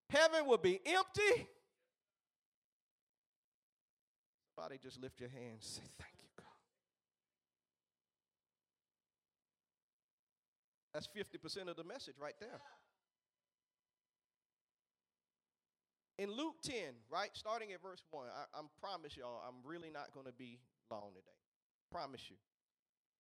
Heaven 0.09 0.47
will 0.47 0.57
be 0.57 0.81
empty. 0.87 1.47
Somebody 4.55 4.79
just 4.83 4.99
lift 5.03 5.21
your 5.21 5.29
hands 5.29 5.67
say, 5.67 5.83
Thank 5.99 6.15
you, 6.23 6.31
God. 6.39 6.47
That's 10.95 11.09
50% 11.09 11.69
of 11.69 11.77
the 11.77 11.85
message 11.85 12.15
right 12.19 12.37
there. 12.41 12.63
In 16.19 16.33
Luke 16.33 16.55
10, 16.63 16.75
right, 17.11 17.29
starting 17.35 17.73
at 17.73 17.83
verse 17.83 18.03
1, 18.13 18.29
I, 18.35 18.59
I 18.59 18.63
promise 18.81 19.15
y'all, 19.15 19.43
I'm 19.47 19.57
really 19.63 19.91
not 19.91 20.15
going 20.15 20.25
to 20.25 20.33
be 20.33 20.59
long 20.91 21.11
today. 21.13 21.37
Promise 21.93 22.31
you. 22.31 22.37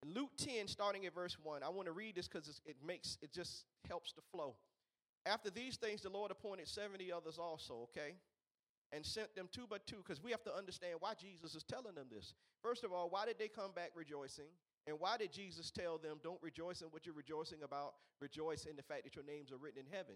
Luke 0.04 0.30
10, 0.36 0.68
starting 0.68 1.06
at 1.06 1.14
verse 1.14 1.36
1, 1.42 1.62
I 1.62 1.68
want 1.68 1.86
to 1.86 1.92
read 1.92 2.16
this 2.16 2.28
because 2.28 2.60
it 2.66 2.76
makes 2.86 3.18
it 3.22 3.32
just 3.32 3.64
helps 3.88 4.12
to 4.12 4.20
flow. 4.32 4.54
After 5.24 5.50
these 5.50 5.76
things, 5.76 6.02
the 6.02 6.08
Lord 6.08 6.30
appointed 6.30 6.68
70 6.68 7.10
others 7.10 7.38
also, 7.38 7.88
okay? 7.90 8.14
And 8.92 9.04
sent 9.04 9.34
them 9.34 9.48
two 9.50 9.66
by 9.68 9.78
two, 9.86 9.96
because 9.96 10.22
we 10.22 10.30
have 10.30 10.44
to 10.44 10.54
understand 10.54 10.96
why 11.00 11.14
Jesus 11.18 11.56
is 11.56 11.64
telling 11.64 11.94
them 11.96 12.06
this. 12.10 12.34
First 12.62 12.84
of 12.84 12.92
all, 12.92 13.08
why 13.10 13.26
did 13.26 13.38
they 13.38 13.48
come 13.48 13.72
back 13.74 13.90
rejoicing? 13.96 14.46
And 14.86 15.00
why 15.00 15.16
did 15.16 15.32
Jesus 15.32 15.72
tell 15.72 15.98
them, 15.98 16.18
don't 16.22 16.40
rejoice 16.40 16.80
in 16.80 16.88
what 16.88 17.04
you're 17.04 17.14
rejoicing 17.14 17.64
about, 17.64 17.94
rejoice 18.20 18.66
in 18.66 18.76
the 18.76 18.82
fact 18.82 19.02
that 19.02 19.16
your 19.16 19.24
names 19.24 19.50
are 19.50 19.56
written 19.56 19.80
in 19.80 19.92
heaven? 19.92 20.14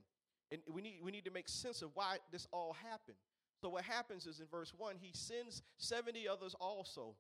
And 0.53 0.61
we 0.73 0.81
need, 0.81 1.01
we 1.03 1.11
need 1.11 1.25
to 1.25 1.33
make 1.33 1.49
sense 1.49 1.83
of 1.83 1.91
why 1.95 2.19
this 2.31 2.47
all 2.53 2.77
happened. 2.89 3.17
So, 3.61 3.69
what 3.69 3.85
happens 3.85 4.27
is 4.27 4.41
in 4.41 4.47
verse 4.47 4.73
1, 4.77 4.97
he 5.01 5.11
sends 5.13 5.63
70 5.79 6.29
others 6.29 6.55
also. 6.61 7.15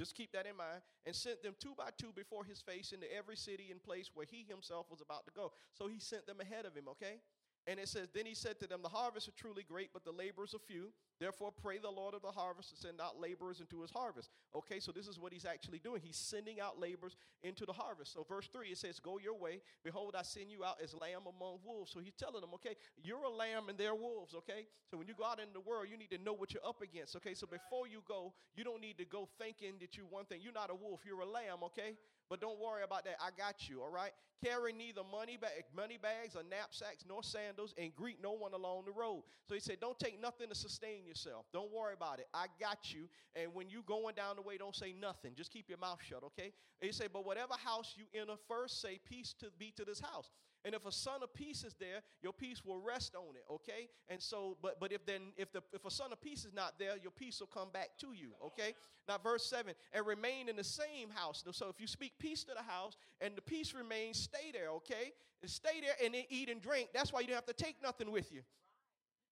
Just 0.00 0.14
keep 0.14 0.32
that 0.32 0.46
in 0.46 0.56
mind. 0.56 0.80
And 1.04 1.14
sent 1.14 1.42
them 1.42 1.52
two 1.60 1.74
by 1.76 1.90
two 1.98 2.10
before 2.16 2.42
his 2.42 2.62
face 2.62 2.92
into 2.92 3.06
every 3.14 3.36
city 3.36 3.68
and 3.70 3.82
place 3.82 4.10
where 4.14 4.24
he 4.24 4.46
himself 4.48 4.86
was 4.90 5.02
about 5.02 5.26
to 5.26 5.32
go. 5.36 5.52
So, 5.74 5.88
he 5.88 5.98
sent 6.00 6.26
them 6.26 6.40
ahead 6.40 6.64
of 6.64 6.74
him, 6.74 6.88
okay? 6.88 7.20
And 7.66 7.78
it 7.78 7.86
says, 7.86 8.08
Then 8.14 8.24
he 8.24 8.34
said 8.34 8.58
to 8.60 8.66
them, 8.66 8.80
The 8.82 8.88
harvest 8.88 9.28
are 9.28 9.36
truly 9.36 9.62
great, 9.62 9.90
but 9.92 10.06
the 10.06 10.12
laborers 10.12 10.54
are 10.54 10.58
few. 10.58 10.94
Therefore, 11.20 11.52
pray 11.52 11.76
the 11.76 11.90
Lord 11.90 12.14
of 12.14 12.22
the 12.22 12.30
harvest 12.30 12.70
to 12.70 12.76
send 12.76 12.98
out 12.98 13.20
laborers 13.20 13.60
into 13.60 13.82
his 13.82 13.90
harvest. 13.90 14.30
Okay, 14.54 14.80
so 14.80 14.90
this 14.90 15.06
is 15.06 15.18
what 15.18 15.32
he's 15.32 15.44
actually 15.44 15.78
doing. 15.78 16.00
He's 16.04 16.16
sending 16.16 16.60
out 16.60 16.80
laborers 16.80 17.16
into 17.44 17.64
the 17.64 17.72
harvest. 17.72 18.12
So, 18.12 18.26
verse 18.28 18.48
3, 18.52 18.68
it 18.68 18.78
says, 18.78 18.98
Go 18.98 19.18
your 19.18 19.38
way. 19.38 19.60
Behold, 19.84 20.16
I 20.18 20.22
send 20.22 20.50
you 20.50 20.64
out 20.64 20.78
as 20.82 20.92
lamb 20.92 21.22
among 21.22 21.58
wolves. 21.64 21.92
So, 21.92 22.00
he's 22.00 22.14
telling 22.14 22.40
them, 22.40 22.50
okay, 22.54 22.74
you're 23.00 23.22
a 23.22 23.30
lamb 23.30 23.68
and 23.68 23.78
they're 23.78 23.94
wolves, 23.94 24.34
okay? 24.34 24.66
So, 24.90 24.96
when 24.96 25.06
you 25.06 25.14
go 25.14 25.24
out 25.24 25.38
in 25.38 25.52
the 25.52 25.60
world, 25.60 25.86
you 25.88 25.96
need 25.96 26.10
to 26.10 26.18
know 26.18 26.32
what 26.32 26.52
you're 26.52 26.66
up 26.66 26.82
against, 26.82 27.14
okay? 27.16 27.34
So, 27.34 27.46
before 27.46 27.86
you 27.86 28.02
go, 28.08 28.32
you 28.56 28.64
don't 28.64 28.80
need 28.80 28.98
to 28.98 29.04
go 29.04 29.28
thinking 29.38 29.74
that 29.80 29.96
you're 29.96 30.06
one 30.06 30.24
thing. 30.24 30.40
You're 30.42 30.52
not 30.52 30.70
a 30.70 30.74
wolf, 30.74 31.02
you're 31.06 31.20
a 31.20 31.26
lamb, 31.26 31.62
okay? 31.66 31.94
But 32.30 32.40
don't 32.40 32.60
worry 32.60 32.84
about 32.84 33.04
that. 33.04 33.16
I 33.20 33.30
got 33.36 33.68
you, 33.68 33.82
all 33.82 33.90
right? 33.90 34.12
Carry 34.42 34.72
neither 34.72 35.02
money, 35.02 35.36
bag, 35.36 35.64
money 35.76 35.98
bags 36.00 36.36
or 36.36 36.42
knapsacks 36.48 37.04
nor 37.06 37.24
sandals 37.24 37.74
and 37.76 37.94
greet 37.94 38.22
no 38.22 38.32
one 38.32 38.54
along 38.54 38.84
the 38.86 38.92
road. 38.92 39.24
So 39.48 39.54
he 39.54 39.60
said, 39.60 39.80
Don't 39.80 39.98
take 39.98 40.22
nothing 40.22 40.48
to 40.48 40.54
sustain 40.54 41.04
yourself. 41.04 41.46
Don't 41.52 41.72
worry 41.72 41.92
about 41.92 42.20
it. 42.20 42.28
I 42.32 42.46
got 42.60 42.94
you. 42.94 43.08
And 43.34 43.52
when 43.52 43.68
you 43.68 43.82
going 43.84 44.14
down 44.14 44.36
the 44.36 44.42
way, 44.42 44.56
don't 44.56 44.76
say 44.76 44.94
nothing. 44.98 45.32
Just 45.36 45.52
keep 45.52 45.68
your 45.68 45.78
mouth 45.78 45.98
shut, 46.08 46.22
okay? 46.22 46.52
He 46.80 46.92
said, 46.92 47.08
But 47.12 47.26
whatever 47.26 47.54
house 47.54 47.94
you 47.96 48.04
enter 48.18 48.36
first, 48.48 48.80
say 48.80 49.00
peace 49.04 49.34
to 49.40 49.46
be 49.58 49.72
to 49.76 49.84
this 49.84 50.00
house. 50.00 50.30
And 50.64 50.74
if 50.74 50.84
a 50.84 50.92
son 50.92 51.22
of 51.22 51.32
peace 51.32 51.64
is 51.64 51.74
there, 51.80 52.02
your 52.22 52.32
peace 52.32 52.62
will 52.64 52.78
rest 52.78 53.14
on 53.14 53.34
it, 53.34 53.44
okay? 53.50 53.88
And 54.08 54.20
so, 54.20 54.56
but 54.62 54.78
but 54.78 54.92
if 54.92 55.06
then 55.06 55.32
if 55.36 55.52
the 55.52 55.62
if 55.72 55.84
a 55.84 55.90
son 55.90 56.12
of 56.12 56.20
peace 56.20 56.44
is 56.44 56.52
not 56.52 56.78
there, 56.78 56.96
your 57.02 57.12
peace 57.12 57.40
will 57.40 57.46
come 57.46 57.70
back 57.72 57.90
to 58.00 58.12
you, 58.12 58.32
okay? 58.44 58.74
Now, 59.08 59.18
verse 59.18 59.46
7, 59.46 59.74
and 59.92 60.06
remain 60.06 60.48
in 60.48 60.56
the 60.56 60.64
same 60.64 61.10
house. 61.12 61.42
So 61.52 61.68
if 61.68 61.80
you 61.80 61.86
speak 61.86 62.12
peace 62.18 62.44
to 62.44 62.52
the 62.54 62.62
house 62.62 62.96
and 63.20 63.34
the 63.34 63.42
peace 63.42 63.74
remains, 63.74 64.18
stay 64.18 64.52
there, 64.52 64.70
okay? 64.70 65.12
Stay 65.46 65.80
there 65.80 65.94
and 66.04 66.14
then 66.14 66.24
eat 66.28 66.48
and 66.48 66.60
drink. 66.60 66.90
That's 66.92 67.12
why 67.12 67.20
you 67.20 67.28
don't 67.28 67.36
have 67.36 67.46
to 67.46 67.52
take 67.52 67.82
nothing 67.82 68.10
with 68.10 68.30
you. 68.30 68.42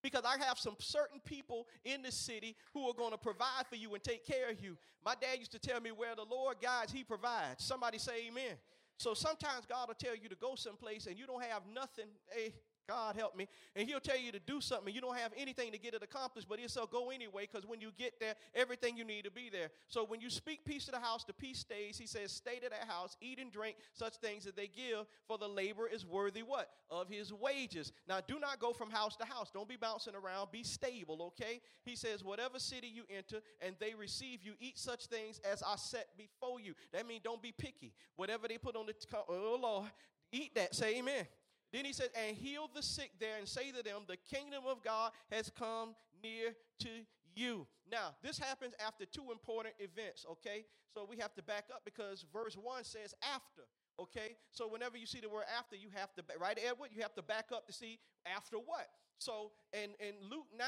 Because 0.03 0.23
I 0.25 0.43
have 0.45 0.59
some 0.59 0.77
certain 0.79 1.21
people 1.25 1.67
in 1.85 2.03
the 2.03 2.13
city 2.13 2.57
who 2.73 2.89
are 2.89 2.95
going 2.95 3.11
to 3.11 3.19
provide 3.19 3.67
for 3.69 3.77
you 3.77 3.95
and 3.95 4.03
take 4.03 4.25
care 4.27 4.51
of 4.51 4.61
you. 4.61 4.77
My 5.05 5.15
dad 5.21 5.39
used 5.39 5.53
to 5.53 5.59
tell 5.59 5.81
me 5.81 5.91
where 5.91 6.15
the 6.15 6.25
Lord 6.25 6.57
guides, 6.63 6.93
he 6.93 7.03
provides. 7.05 7.65
Somebody 7.65 7.99
say 7.99 8.29
amen. 8.29 8.57
So 8.99 9.15
sometimes 9.15 9.65
God 9.65 9.87
will 9.87 9.95
tell 9.95 10.17
you 10.17 10.29
to 10.29 10.35
go 10.35 10.57
someplace 10.57 11.07
and 11.07 11.17
you 11.17 11.25
don't 11.25 11.45
have 11.45 11.63
nothing. 11.73 12.07
Hey, 12.31 12.55
God 12.89 13.17
help 13.17 13.37
me. 13.37 13.47
And 13.77 13.87
he'll 13.87 14.01
tell 14.01 14.19
you 14.19 14.33
to 14.33 14.39
do 14.39 14.61
something. 14.61 14.93
You 14.95 15.01
don't 15.01 15.17
have 15.17 15.33
anything 15.37 15.71
to 15.73 15.79
get 15.79 15.95
it 15.95 16.03
accomplished, 16.03 16.49
but 16.49 16.59
he'll 16.59 16.87
go 16.87 17.11
anyway, 17.11 17.47
because 17.51 17.69
when 17.69 17.81
you 17.81 17.91
get 17.99 18.19
there, 18.19 18.35
everything 18.55 18.97
you 18.97 19.05
need 19.05 19.25
to 19.25 19.31
be 19.31 19.51
there. 19.51 19.69
So 19.89 20.05
when 20.05 20.21
you 20.21 20.31
speak 20.31 20.65
peace 20.65 20.87
to 20.87 20.93
the 20.93 20.99
house, 20.99 21.25
the 21.25 21.33
peace 21.33 21.59
stays. 21.59 21.99
He 21.99 22.07
says, 22.07 22.33
stay 22.33 22.57
to 22.61 22.69
that 22.71 22.89
house, 22.89 23.17
eat 23.21 23.39
and 23.39 23.53
drink 23.53 23.77
such 23.93 24.15
things 24.17 24.45
that 24.45 24.57
they 24.57 24.69
give, 24.69 25.07
for 25.27 25.37
the 25.39 25.49
labor 25.49 25.87
is 25.87 26.07
worthy 26.07 26.43
what? 26.43 26.71
Of 26.91 27.09
his 27.09 27.33
wages. 27.33 27.93
Now 28.09 28.21
do 28.27 28.39
not 28.41 28.59
go 28.59 28.73
from 28.73 28.91
house 28.91 29.17
to 29.17 29.25
house. 29.25 29.51
Don't 29.53 29.69
be 29.69 29.77
bouncing 29.77 30.15
around. 30.15 30.51
Be 30.51 30.63
stable, 30.63 31.23
okay? 31.23 31.61
He 31.85 31.95
says, 31.95 32.25
whatever 32.25 32.59
city 32.59 32.89
you 32.89 33.05
enter 33.15 33.41
and 33.61 33.75
they 33.79 33.95
receive 33.95 34.43
you, 34.43 34.55
eat 34.61 34.79
such 34.79 35.07
things 35.07 35.41
as 35.51 35.63
I 35.63 35.77
set 35.77 36.09
before 36.17 36.61
you. 36.61 36.75
That 36.93 37.07
means 37.07 37.23
don't 37.23 37.43
be 37.43 37.53
picky. 37.53 37.93
Whatever 38.17 38.49
they 38.49 38.59
put 38.59 38.77
on 38.77 38.87
the, 38.87 38.95
oh 39.29 39.59
Lord, 39.61 39.91
eat 40.33 40.55
that. 40.55 40.75
Say 40.75 40.99
amen. 40.99 41.27
Then 41.73 41.85
he 41.85 41.93
said, 41.93 42.09
and 42.15 42.37
heal 42.37 42.71
the 42.75 42.83
sick 42.83 43.11
there 43.21 43.37
and 43.39 43.47
say 43.47 43.71
to 43.71 43.83
them, 43.83 44.03
the 44.07 44.17
kingdom 44.17 44.65
of 44.67 44.83
God 44.83 45.13
has 45.31 45.51
come 45.51 45.95
near 46.23 46.55
to 46.81 46.89
you. 47.35 47.67
Now, 47.91 48.15
this 48.23 48.39
happens 48.39 48.75
after 48.85 49.05
two 49.05 49.31
important 49.31 49.75
events, 49.79 50.25
okay? 50.33 50.65
So 50.95 51.07
we 51.09 51.19
have 51.19 51.35
to 51.35 51.43
back 51.43 51.67
up 51.73 51.83
because 51.85 52.25
verse 52.33 52.57
1 52.57 52.85
says 52.85 53.15
after, 53.35 53.63
okay? 54.01 54.37
So 54.51 54.67
whenever 54.69 54.97
you 54.97 55.07
see 55.07 55.21
the 55.21 55.29
word 55.29 55.45
after, 55.57 55.77
you 55.77 55.89
have 55.95 56.15
to, 56.15 56.23
right, 56.41 56.59
Edward? 56.65 56.91
You 56.95 57.03
have 57.03 57.15
to 57.15 57.23
back 57.23 57.47
up 57.53 57.67
to 57.67 57.73
see 57.73 57.99
after 58.27 58.57
what. 58.57 58.89
So 59.19 59.53
in, 59.73 59.91
in 60.01 60.15
Luke 60.31 60.47
9, 60.57 60.67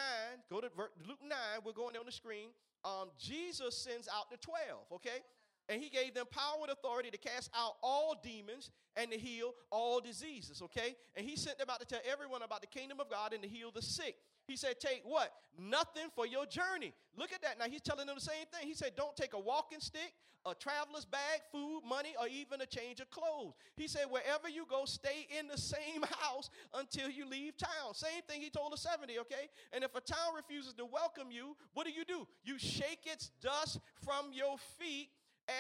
go 0.50 0.60
to 0.60 0.68
Luke 1.06 1.22
9, 1.22 1.30
we're 1.64 1.72
going 1.72 1.96
on 1.96 2.06
the 2.06 2.12
screen. 2.12 2.50
Um, 2.84 3.10
Jesus 3.18 3.76
sends 3.76 4.08
out 4.08 4.30
the 4.30 4.38
12, 4.38 4.58
okay? 4.94 5.22
And 5.70 5.80
he 5.80 5.88
gave 5.88 6.14
them 6.14 6.26
power 6.30 6.58
and 6.62 6.70
authority 6.72 7.10
to 7.10 7.16
cast 7.16 7.48
out 7.56 7.76
all 7.80 8.20
demons 8.22 8.70
and 8.96 9.10
to 9.12 9.16
heal 9.16 9.54
all 9.70 10.00
diseases, 10.00 10.60
okay? 10.60 10.96
And 11.14 11.24
he 11.24 11.36
sent 11.36 11.58
them 11.58 11.70
out 11.70 11.78
to 11.78 11.86
tell 11.86 12.00
everyone 12.10 12.42
about 12.42 12.60
the 12.60 12.66
kingdom 12.66 12.98
of 12.98 13.08
God 13.08 13.32
and 13.32 13.42
to 13.44 13.48
heal 13.48 13.70
the 13.72 13.80
sick. 13.80 14.16
He 14.48 14.56
said, 14.56 14.80
Take 14.80 15.02
what? 15.04 15.32
Nothing 15.56 16.08
for 16.16 16.26
your 16.26 16.44
journey. 16.44 16.92
Look 17.16 17.32
at 17.32 17.40
that. 17.42 17.56
Now 17.58 17.66
he's 17.66 17.82
telling 17.82 18.08
them 18.08 18.16
the 18.16 18.20
same 18.20 18.46
thing. 18.52 18.66
He 18.66 18.74
said, 18.74 18.96
Don't 18.96 19.14
take 19.14 19.32
a 19.32 19.38
walking 19.38 19.78
stick, 19.78 20.12
a 20.44 20.56
traveler's 20.56 21.04
bag, 21.04 21.42
food, 21.52 21.82
money, 21.88 22.14
or 22.20 22.26
even 22.26 22.60
a 22.60 22.66
change 22.66 22.98
of 22.98 23.08
clothes. 23.10 23.54
He 23.76 23.86
said, 23.86 24.06
Wherever 24.10 24.48
you 24.48 24.66
go, 24.68 24.86
stay 24.86 25.28
in 25.38 25.46
the 25.46 25.56
same 25.56 26.02
house 26.18 26.50
until 26.74 27.08
you 27.08 27.28
leave 27.28 27.56
town. 27.56 27.94
Same 27.94 28.22
thing 28.28 28.40
he 28.40 28.50
told 28.50 28.72
the 28.72 28.76
70, 28.76 29.20
okay? 29.20 29.48
And 29.72 29.84
if 29.84 29.94
a 29.94 30.00
town 30.00 30.34
refuses 30.34 30.72
to 30.74 30.84
welcome 30.84 31.30
you, 31.30 31.56
what 31.74 31.86
do 31.86 31.92
you 31.92 32.04
do? 32.04 32.26
You 32.42 32.58
shake 32.58 33.06
its 33.06 33.30
dust 33.40 33.78
from 34.04 34.32
your 34.32 34.56
feet 34.80 35.10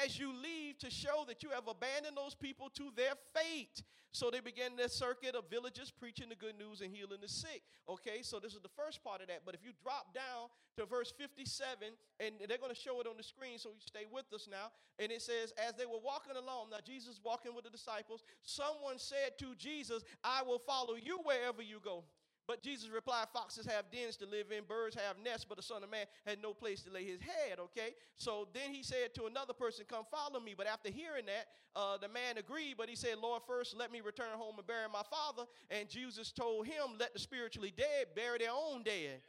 as 0.04 0.18
you 0.18 0.32
leave 0.32 0.78
to 0.78 0.90
show 0.90 1.24
that 1.28 1.42
you 1.42 1.50
have 1.50 1.68
abandoned 1.68 2.16
those 2.16 2.34
people 2.34 2.70
to 2.70 2.90
their 2.96 3.12
fate. 3.34 3.82
So 4.12 4.28
they 4.30 4.40
began 4.40 4.74
their 4.74 4.88
circuit 4.88 5.36
of 5.36 5.48
villages 5.48 5.92
preaching 5.92 6.28
the 6.28 6.34
good 6.34 6.58
news 6.58 6.80
and 6.80 6.90
healing 6.90 7.18
the 7.22 7.28
sick. 7.28 7.62
Okay, 7.88 8.22
so 8.22 8.40
this 8.40 8.54
is 8.54 8.60
the 8.60 8.74
first 8.76 9.04
part 9.04 9.20
of 9.20 9.28
that. 9.28 9.42
But 9.46 9.54
if 9.54 9.60
you 9.64 9.70
drop 9.82 10.12
down 10.12 10.50
to 10.76 10.84
verse 10.84 11.12
57, 11.16 11.94
and 12.18 12.34
they're 12.48 12.58
going 12.58 12.74
to 12.74 12.80
show 12.80 13.00
it 13.00 13.06
on 13.06 13.16
the 13.16 13.22
screen, 13.22 13.58
so 13.58 13.70
you 13.70 13.78
stay 13.78 14.06
with 14.10 14.26
us 14.34 14.48
now. 14.50 14.74
And 14.98 15.12
it 15.12 15.22
says, 15.22 15.52
As 15.68 15.74
they 15.74 15.86
were 15.86 16.02
walking 16.02 16.34
along, 16.34 16.70
now 16.70 16.78
Jesus 16.84 17.20
walking 17.22 17.54
with 17.54 17.64
the 17.64 17.70
disciples, 17.70 18.24
someone 18.42 18.98
said 18.98 19.38
to 19.38 19.54
Jesus, 19.56 20.02
I 20.24 20.42
will 20.42 20.58
follow 20.58 20.94
you 20.94 21.20
wherever 21.22 21.62
you 21.62 21.78
go. 21.82 22.02
But 22.50 22.64
Jesus 22.64 22.90
replied, 22.90 23.28
Foxes 23.32 23.64
have 23.66 23.84
dens 23.92 24.16
to 24.16 24.26
live 24.26 24.46
in, 24.50 24.64
birds 24.64 24.96
have 24.96 25.14
nests, 25.22 25.46
but 25.48 25.56
the 25.56 25.62
Son 25.62 25.84
of 25.84 25.88
Man 25.88 26.06
had 26.26 26.42
no 26.42 26.52
place 26.52 26.82
to 26.82 26.90
lay 26.90 27.04
his 27.04 27.20
head. 27.20 27.60
Okay? 27.60 27.94
So 28.16 28.48
then 28.52 28.74
he 28.74 28.82
said 28.82 29.14
to 29.14 29.26
another 29.26 29.52
person, 29.52 29.84
Come 29.88 30.02
follow 30.10 30.40
me. 30.40 30.56
But 30.58 30.66
after 30.66 30.90
hearing 30.90 31.26
that, 31.26 31.46
uh, 31.76 31.96
the 31.98 32.08
man 32.08 32.38
agreed, 32.38 32.74
but 32.76 32.88
he 32.88 32.96
said, 32.96 33.18
Lord, 33.22 33.42
first 33.46 33.76
let 33.78 33.92
me 33.92 34.00
return 34.00 34.34
home 34.34 34.56
and 34.58 34.66
bury 34.66 34.88
my 34.92 35.04
father. 35.08 35.48
And 35.70 35.88
Jesus 35.88 36.32
told 36.32 36.66
him, 36.66 36.98
Let 36.98 37.12
the 37.12 37.20
spiritually 37.20 37.72
dead 37.76 38.16
bury 38.16 38.38
their 38.38 38.50
own 38.50 38.82
dead. 38.82 39.20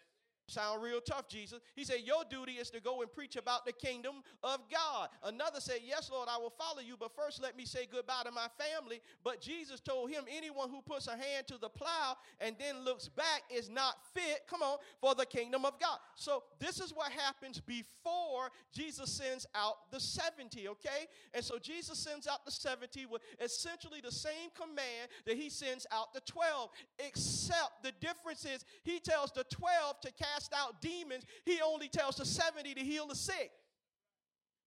Sound 0.52 0.84
real 0.84 1.00
tough, 1.00 1.30
Jesus. 1.30 1.60
He 1.76 1.86
said, 1.86 2.00
Your 2.04 2.24
duty 2.30 2.54
is 2.54 2.70
to 2.72 2.82
go 2.82 3.02
and 3.02 3.10
preach 3.12 3.38
about 3.38 3.66
the 3.66 3.72
kingdom 3.72 4.16
of 4.44 4.60
God. 4.70 5.08
Another 5.24 5.62
said, 5.62 5.80
Yes, 5.82 6.10
Lord, 6.12 6.28
I 6.30 6.38
will 6.38 6.50
follow 6.50 6.82
you, 6.82 6.98
but 7.00 7.16
first 7.16 7.42
let 7.42 7.56
me 7.56 7.64
say 7.64 7.88
goodbye 7.90 8.24
to 8.26 8.32
my 8.32 8.48
family. 8.58 9.00
But 9.24 9.40
Jesus 9.40 9.80
told 9.80 10.12
him, 10.12 10.26
Anyone 10.30 10.70
who 10.70 10.82
puts 10.82 11.08
a 11.08 11.12
hand 11.12 11.48
to 11.48 11.58
the 11.58 11.70
plow 11.70 12.18
and 12.42 12.58
then 12.60 12.84
looks 12.84 13.08
back 13.08 13.44
is 13.50 13.70
not 13.70 13.96
fit, 14.14 14.42
come 14.50 14.62
on, 14.62 14.78
for 15.00 15.16
the 15.16 15.26
kingdom 15.26 15.64
of 15.64 15.80
God. 15.80 15.98
So 16.16 16.44
this 16.60 16.82
is 16.82 16.92
what 16.92 17.14
happens 17.14 17.62
before 17.62 18.50
Jesus 18.74 19.10
sends 19.10 19.46
out 19.56 19.90
the 19.90 20.02
70, 20.02 20.68
okay? 20.68 21.08
And 21.34 21.46
so 21.46 21.60
Jesus 21.60 21.98
sends 21.98 22.28
out 22.28 22.44
the 22.44 22.52
70 22.52 23.06
with 23.06 23.22
essentially 23.40 24.02
the 24.04 24.12
same 24.12 24.50
command 24.54 25.10
that 25.26 25.38
he 25.38 25.50
sends 25.50 25.88
out 25.94 26.14
the 26.14 26.22
12, 26.22 26.70
except 27.08 27.84
the 27.84 27.94
difference 28.02 28.44
is 28.44 28.66
he 28.84 29.00
tells 29.00 29.32
the 29.32 29.46
12 29.46 30.02
to 30.02 30.12
cast 30.12 30.41
cast 30.42 30.54
out 30.54 30.82
demons, 30.82 31.26
he 31.46 31.60
only 31.62 31.88
tells 31.88 32.16
the 32.16 32.26
70 32.26 32.74
to 32.74 32.82
heal 32.82 33.08
the 33.08 33.16
sick. 33.16 33.52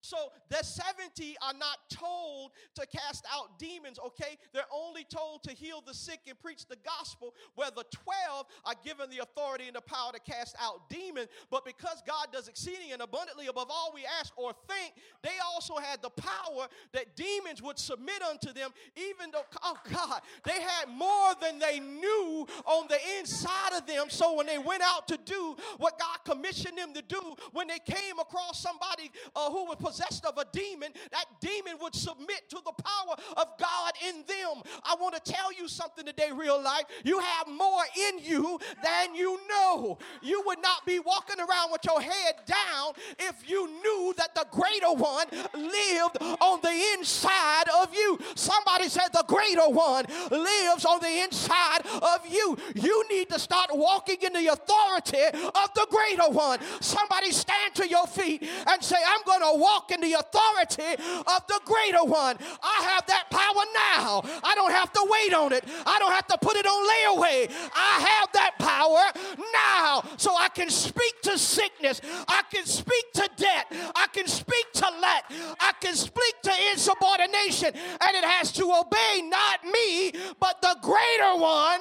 So 0.04 0.18
the 0.50 0.62
70 0.62 1.34
are 1.40 1.54
not 1.54 1.78
told 1.88 2.50
to 2.74 2.86
cast 2.86 3.24
out 3.34 3.58
demons, 3.58 3.98
okay? 4.04 4.36
They're 4.52 4.62
only 4.70 5.04
told 5.04 5.42
to 5.44 5.52
heal 5.52 5.82
the 5.84 5.94
sick 5.94 6.20
and 6.28 6.38
preach 6.38 6.66
the 6.66 6.76
gospel, 6.84 7.32
where 7.54 7.70
the 7.70 7.84
12 7.90 8.46
are 8.66 8.74
given 8.84 9.08
the 9.08 9.22
authority 9.22 9.64
and 9.66 9.74
the 9.74 9.80
power 9.80 10.12
to 10.12 10.20
cast 10.20 10.56
out 10.60 10.90
demons. 10.90 11.28
But 11.50 11.64
because 11.64 12.02
God 12.06 12.26
does 12.34 12.48
exceeding 12.48 12.92
and 12.92 13.00
abundantly 13.00 13.46
above 13.46 13.68
all 13.70 13.92
we 13.94 14.02
ask 14.20 14.30
or 14.36 14.52
think, 14.68 14.92
they 15.22 15.38
also 15.54 15.76
had 15.76 16.02
the 16.02 16.10
power 16.10 16.66
that 16.92 17.16
demons 17.16 17.62
would 17.62 17.78
submit 17.78 18.20
unto 18.20 18.52
them, 18.52 18.72
even 18.96 19.30
though, 19.32 19.46
oh 19.62 19.78
God, 19.90 20.20
they 20.44 20.60
had 20.60 20.90
more 20.90 21.32
than 21.40 21.58
they 21.58 21.80
knew 21.80 22.46
on 22.66 22.88
the 22.88 22.98
inside 23.18 23.72
of 23.74 23.86
them. 23.86 24.10
So 24.10 24.36
when 24.36 24.44
they 24.44 24.58
went 24.58 24.82
out 24.84 25.08
to 25.08 25.18
do 25.24 25.56
what 25.78 25.98
God 25.98 26.18
commissioned 26.30 26.76
them 26.76 26.92
to 26.92 27.00
do, 27.00 27.36
when 27.52 27.68
they 27.68 27.78
came 27.78 28.18
across 28.20 28.60
somebody 28.60 29.10
uh, 29.34 29.50
who 29.50 29.64
was 29.64 29.76
possessed 29.94 30.24
of 30.24 30.38
a 30.38 30.44
demon, 30.52 30.90
that 31.12 31.26
demon 31.40 31.74
would 31.80 31.94
submit 31.94 32.48
to 32.48 32.59
the 32.64 32.72
power 32.83 33.16
of 33.37 33.46
God 33.59 33.92
in 34.09 34.16
them. 34.26 34.62
I 34.83 34.96
want 35.00 35.14
to 35.14 35.33
tell 35.33 35.52
you 35.52 35.68
something 35.68 36.04
today, 36.04 36.30
real 36.35 36.61
life. 36.61 36.85
You 37.04 37.18
have 37.20 37.48
more 37.48 37.83
in 38.09 38.18
you 38.18 38.59
than 38.83 39.14
you 39.14 39.38
know. 39.48 39.98
You 40.22 40.42
would 40.46 40.61
not 40.61 40.85
be 40.87 40.98
walking 40.98 41.38
around 41.38 41.70
with 41.70 41.83
your 41.85 42.00
head 42.00 42.35
down 42.46 42.94
if 43.18 43.48
you 43.48 43.68
knew 43.68 44.14
that 44.16 44.35
the 44.35 44.46
greater 44.50 44.92
one 44.92 45.26
lived 45.54 46.18
on 46.40 46.61
the 46.62 46.85
inside 46.94 47.68
of 47.83 47.94
you. 47.94 48.18
Somebody 48.35 48.88
said 48.88 49.09
the 49.12 49.24
greater 49.28 49.68
one 49.68 50.07
lives 50.30 50.85
on 50.85 51.00
the 51.00 51.22
inside 51.22 51.87
of 52.02 52.26
you. 52.28 52.57
You 52.74 53.04
need 53.11 53.30
to 53.30 53.38
start 53.38 53.70
walking 53.72 54.16
in 54.22 54.33
the 54.33 54.48
authority 54.48 55.24
of 55.26 55.74
the 55.74 55.87
greater 55.90 56.30
one. 56.30 56.59
Somebody 56.80 57.30
stand 57.30 57.74
to 57.76 57.88
your 57.88 58.07
feet 58.07 58.48
and 58.66 58.83
say, 58.83 58.96
I'm 59.07 59.22
going 59.24 59.40
to 59.40 59.61
walk 59.85 59.90
in 59.92 60.01
the 60.01 60.18
authority 60.18 61.03
of 61.27 61.47
the 61.49 61.61
greater 61.64 62.05
one. 62.05 62.37
I 62.62 62.83
have 62.85 63.07
that 63.07 63.27
power 63.31 63.64
now. 63.97 64.23
I 64.42 64.55
don't 64.55 64.73
have 64.73 64.92
to 64.92 65.07
wait 65.09 65.35
on 65.35 65.53
it, 65.53 65.64
I 65.87 65.99
don't 65.99 66.12
have 66.12 66.27
to 66.29 66.38
put 66.38 66.57
it 66.57 66.66
on 66.66 66.88
layaway. 66.88 67.51
I 67.75 68.01
have 68.01 68.29
that 68.33 68.59
power 68.59 69.23
now 69.53 70.05
so 70.16 70.37
I 70.37 70.49
can 70.49 70.70
speak 70.70 71.20
to 71.23 71.38
sickness, 71.38 72.01
I 72.29 72.42
can 72.53 72.64
speak 72.66 73.12
to 73.14 73.29
debt, 73.37 73.66
I 73.94 74.07
can 74.12 74.27
speak 74.27 74.73
to 74.75 74.87
let, 75.01 75.25
I 75.61 75.73
can 75.81 75.94
speak 75.94 76.35
to 76.42 76.53
insubordination, 76.73 77.68
and 77.68 78.16
it 78.16 78.25
has 78.25 78.53
to 78.53 78.64
obey 78.64 79.23
not 79.25 79.64
me, 79.64 80.12
but 80.40 80.61
the 80.62 80.77
greater 80.83 81.37
one. 81.40 81.81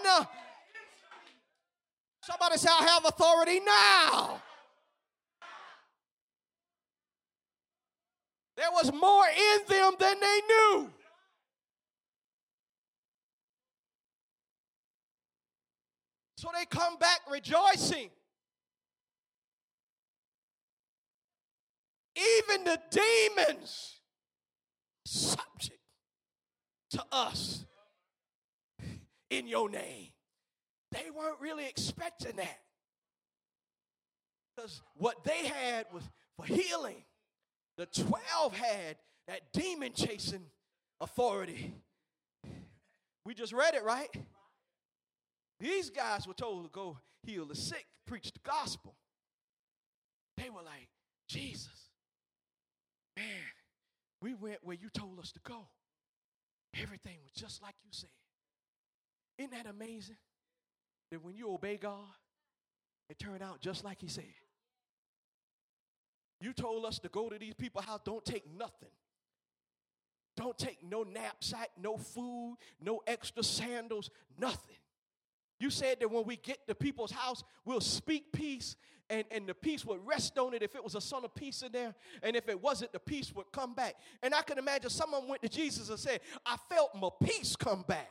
Somebody 2.22 2.58
say, 2.58 2.70
I 2.72 2.86
have 2.86 3.06
authority 3.06 3.60
now. 3.60 4.42
There 8.64 8.72
was 8.72 8.94
more 8.94 9.26
in 9.28 9.60
them 9.68 9.94
than 10.00 10.20
they 10.22 10.42
knew. 10.48 10.90
So 16.38 16.48
they 16.58 16.64
come 16.66 16.96
back 16.98 17.20
rejoicing. 17.30 18.10
Even 22.16 22.64
the 22.64 22.80
demons 22.90 24.00
subject 25.06 25.82
to 26.92 27.04
us 27.12 27.66
in 29.30 29.46
your 29.46 29.70
name. 29.70 30.12
They 30.94 31.10
weren't 31.14 31.42
really 31.42 31.66
expecting 31.66 32.38
that. 32.38 32.60
Because 34.56 34.82
what 34.96 35.26
they 35.26 35.48
had 35.48 35.88
was 35.94 36.04
for 36.38 36.46
healing. 36.46 37.04
The 37.78 37.86
12 37.88 38.56
had 38.56 38.98
that 39.28 39.42
demon 39.54 39.94
chasing 39.94 40.46
authority. 41.02 41.74
We 43.26 43.34
just 43.34 43.54
read 43.54 43.74
it, 43.74 43.84
right? 43.84 44.10
These 45.60 45.90
guys 45.90 46.28
were 46.28 46.34
told 46.34 46.66
to 46.66 46.70
go 46.70 46.98
heal 47.24 47.46
the 47.46 47.56
sick, 47.56 47.86
preach 48.06 48.32
the 48.32 48.40
gospel. 48.44 48.96
They 50.38 50.50
were 50.50 50.62
like, 50.64 50.90
Jesus, 51.28 51.90
man, 53.16 53.26
we 54.22 54.34
went 54.34 54.60
where 54.62 54.76
you 54.76 54.90
told 54.90 55.20
us 55.20 55.32
to 55.32 55.40
go. 55.44 55.68
Everything 56.82 57.18
was 57.24 57.32
just 57.34 57.62
like 57.62 57.76
you 57.84 57.92
said. 57.92 58.10
Isn't 59.38 59.52
that 59.52 59.68
amazing? 59.68 60.18
That 61.12 61.24
when 61.24 61.36
you 61.36 61.52
obey 61.52 61.78
God, 61.78 62.10
it 63.10 63.20
turned 63.20 63.44
out 63.44 63.62
just 63.62 63.84
like 63.84 64.02
He 64.02 64.08
said. 64.08 64.26
You 66.44 66.52
told 66.52 66.84
us 66.84 67.00
to 67.00 67.08
go 67.08 67.30
to 67.30 67.40
these 67.40 67.54
people's 67.54 67.86
house, 67.86 68.02
don't 68.04 68.26
take 68.26 68.44
nothing. 68.58 68.90
Don't 70.36 70.58
take 70.58 70.84
no 70.84 71.04
knapsack, 71.04 71.70
no 71.82 71.96
food, 71.96 72.58
no 72.82 73.02
extra 73.08 73.44
sandals, 73.44 74.10
nothing. 74.38 74.76
You 75.58 75.70
said 75.70 76.02
that 76.02 76.12
when 76.12 76.26
we 76.26 76.36
get 76.36 76.68
to 76.68 76.76
people's 76.76 77.12
house, 77.12 77.46
we'll 77.64 77.80
speak 77.80 78.34
peace 78.34 78.76
and, 79.10 79.24
and 79.32 79.48
the 79.48 79.54
peace 79.54 79.86
would 79.86 80.06
rest 80.06 80.38
on 80.38 80.54
it 80.54 80.62
if 80.62 80.76
it 80.76 80.84
was 80.84 80.96
a 80.96 81.02
son 81.02 81.24
of 81.24 81.34
peace 81.34 81.62
in 81.62 81.72
there. 81.72 81.96
And 82.22 82.36
if 82.36 82.50
it 82.50 82.62
wasn't, 82.62 82.92
the 82.92 83.00
peace 83.00 83.34
would 83.34 83.50
come 83.54 83.74
back. 83.74 83.96
And 84.22 84.36
I 84.36 84.42
can 84.42 84.58
imagine 84.58 84.90
someone 84.90 85.30
went 85.30 85.44
to 85.44 85.50
Jesus 85.50 85.90
and 85.90 85.98
said, 85.98 86.20
I 86.46 86.58
felt 86.70 86.90
my 86.94 87.10
peace 87.24 87.56
come 87.56 87.86
back. 87.88 88.10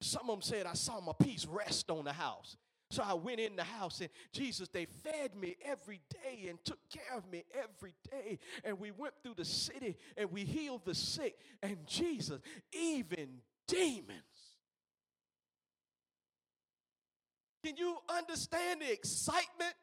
Some 0.00 0.30
of 0.30 0.36
them 0.36 0.42
said, 0.42 0.66
I 0.66 0.74
saw 0.74 1.00
my 1.00 1.14
peace 1.20 1.46
rest 1.46 1.90
on 1.90 2.04
the 2.04 2.12
house. 2.12 2.56
So 2.90 3.02
I 3.04 3.14
went 3.14 3.40
in 3.40 3.56
the 3.56 3.64
house 3.64 4.00
and 4.00 4.10
Jesus, 4.32 4.68
they 4.68 4.84
fed 4.86 5.34
me 5.34 5.56
every 5.64 6.00
day 6.10 6.48
and 6.48 6.62
took 6.64 6.78
care 6.90 7.16
of 7.16 7.28
me 7.30 7.44
every 7.54 7.94
day. 8.10 8.38
And 8.62 8.78
we 8.78 8.90
went 8.90 9.14
through 9.22 9.34
the 9.36 9.44
city 9.44 9.96
and 10.16 10.30
we 10.30 10.44
healed 10.44 10.84
the 10.84 10.94
sick. 10.94 11.36
And 11.62 11.78
Jesus, 11.86 12.40
even 12.72 13.40
demons. 13.66 14.20
Can 17.64 17.76
you 17.76 17.96
understand 18.08 18.82
the 18.82 18.92
excitement 18.92 19.74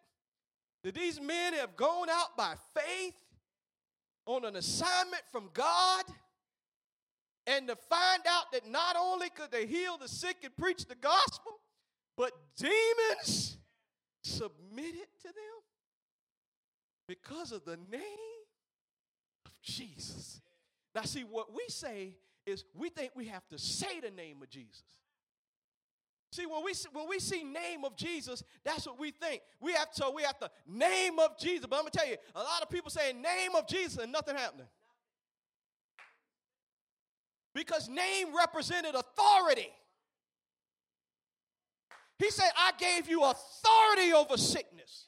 that 0.84 0.94
these 0.94 1.20
men 1.20 1.54
have 1.54 1.76
gone 1.76 2.10
out 2.10 2.38
by 2.38 2.54
faith 2.76 3.16
on 4.28 4.46
an 4.46 4.56
assignment 4.56 5.24
from 5.32 5.50
God? 5.54 6.04
And 7.48 7.68
to 7.68 7.76
find 7.76 8.22
out 8.30 8.52
that 8.54 8.70
not 8.70 8.96
only 8.96 9.30
could 9.30 9.52
they 9.52 9.66
heal 9.66 9.98
the 9.98 10.08
sick 10.08 10.38
and 10.44 10.56
preach 10.56 10.86
the 10.86 10.96
gospel, 10.96 11.61
but 12.22 12.34
demons 12.56 13.58
submitted 14.22 15.08
to 15.24 15.28
them 15.28 15.58
because 17.08 17.52
of 17.52 17.66
the 17.66 17.78
name 17.92 18.44
of 19.44 19.52
Jesus. 19.64 20.40
Now, 20.94 21.02
see, 21.02 21.24
what 21.24 21.52
we 21.52 21.64
say 21.68 22.16
is 22.46 22.64
we 22.76 22.90
think 22.90 23.14
we 23.16 23.26
have 23.26 23.48
to 23.48 23.58
say 23.58 24.00
the 24.02 24.12
name 24.12 24.38
of 24.44 24.52
Jesus. 24.52 24.84
See, 26.32 26.46
when 26.46 26.64
we 26.64 26.74
when 26.94 27.10
we 27.10 27.18
see 27.18 27.44
name 27.44 27.84
of 27.84 27.96
Jesus, 27.96 28.44
that's 28.64 28.86
what 28.86 29.00
we 29.00 29.10
think. 29.10 29.42
We 29.60 29.74
have 29.74 29.92
to 29.94 30.12
we 30.14 30.22
have 30.22 30.36
the 30.40 30.52
name 30.68 31.18
of 31.18 31.40
Jesus. 31.40 31.66
But 31.68 31.78
I'm 31.78 31.82
gonna 31.82 31.90
tell 31.90 32.08
you, 32.08 32.18
a 32.36 32.44
lot 32.44 32.62
of 32.62 32.70
people 32.70 32.92
say 32.92 33.14
name 33.14 33.56
of 33.56 33.68
Jesus 33.68 33.98
and 33.98 34.12
nothing 34.12 34.36
happening. 34.36 34.68
Because 37.56 37.90
name 37.90 38.28
represented 38.38 38.94
authority. 38.94 39.72
He 42.22 42.30
said, 42.30 42.52
I 42.56 42.72
gave 42.78 43.10
you 43.10 43.24
authority 43.24 44.14
over 44.14 44.38
sickness. 44.38 45.06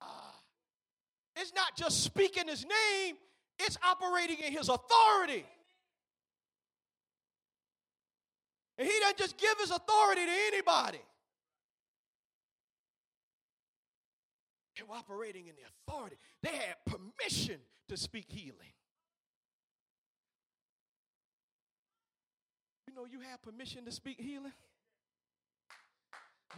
Ah. 0.00 0.34
It's 1.36 1.52
not 1.54 1.76
just 1.76 2.02
speaking 2.02 2.48
his 2.48 2.64
name, 2.64 3.16
it's 3.58 3.76
operating 3.86 4.38
in 4.38 4.50
his 4.50 4.70
authority. 4.70 5.44
And 8.78 8.88
he 8.88 8.98
doesn't 9.00 9.18
just 9.18 9.36
give 9.36 9.58
his 9.58 9.70
authority 9.70 10.24
to 10.24 10.32
anybody. 10.46 11.02
They 14.74 14.84
were 14.88 14.94
operating 14.94 15.48
in 15.48 15.54
the 15.54 15.92
authority. 15.92 16.16
They 16.42 16.56
had 16.56 16.76
permission 16.86 17.60
to 17.90 17.98
speak 17.98 18.24
healing. 18.28 18.72
Know, 23.00 23.06
you 23.10 23.20
have 23.30 23.40
permission 23.42 23.84
to 23.84 23.92
speak 23.92 24.20
healing. 24.20 24.52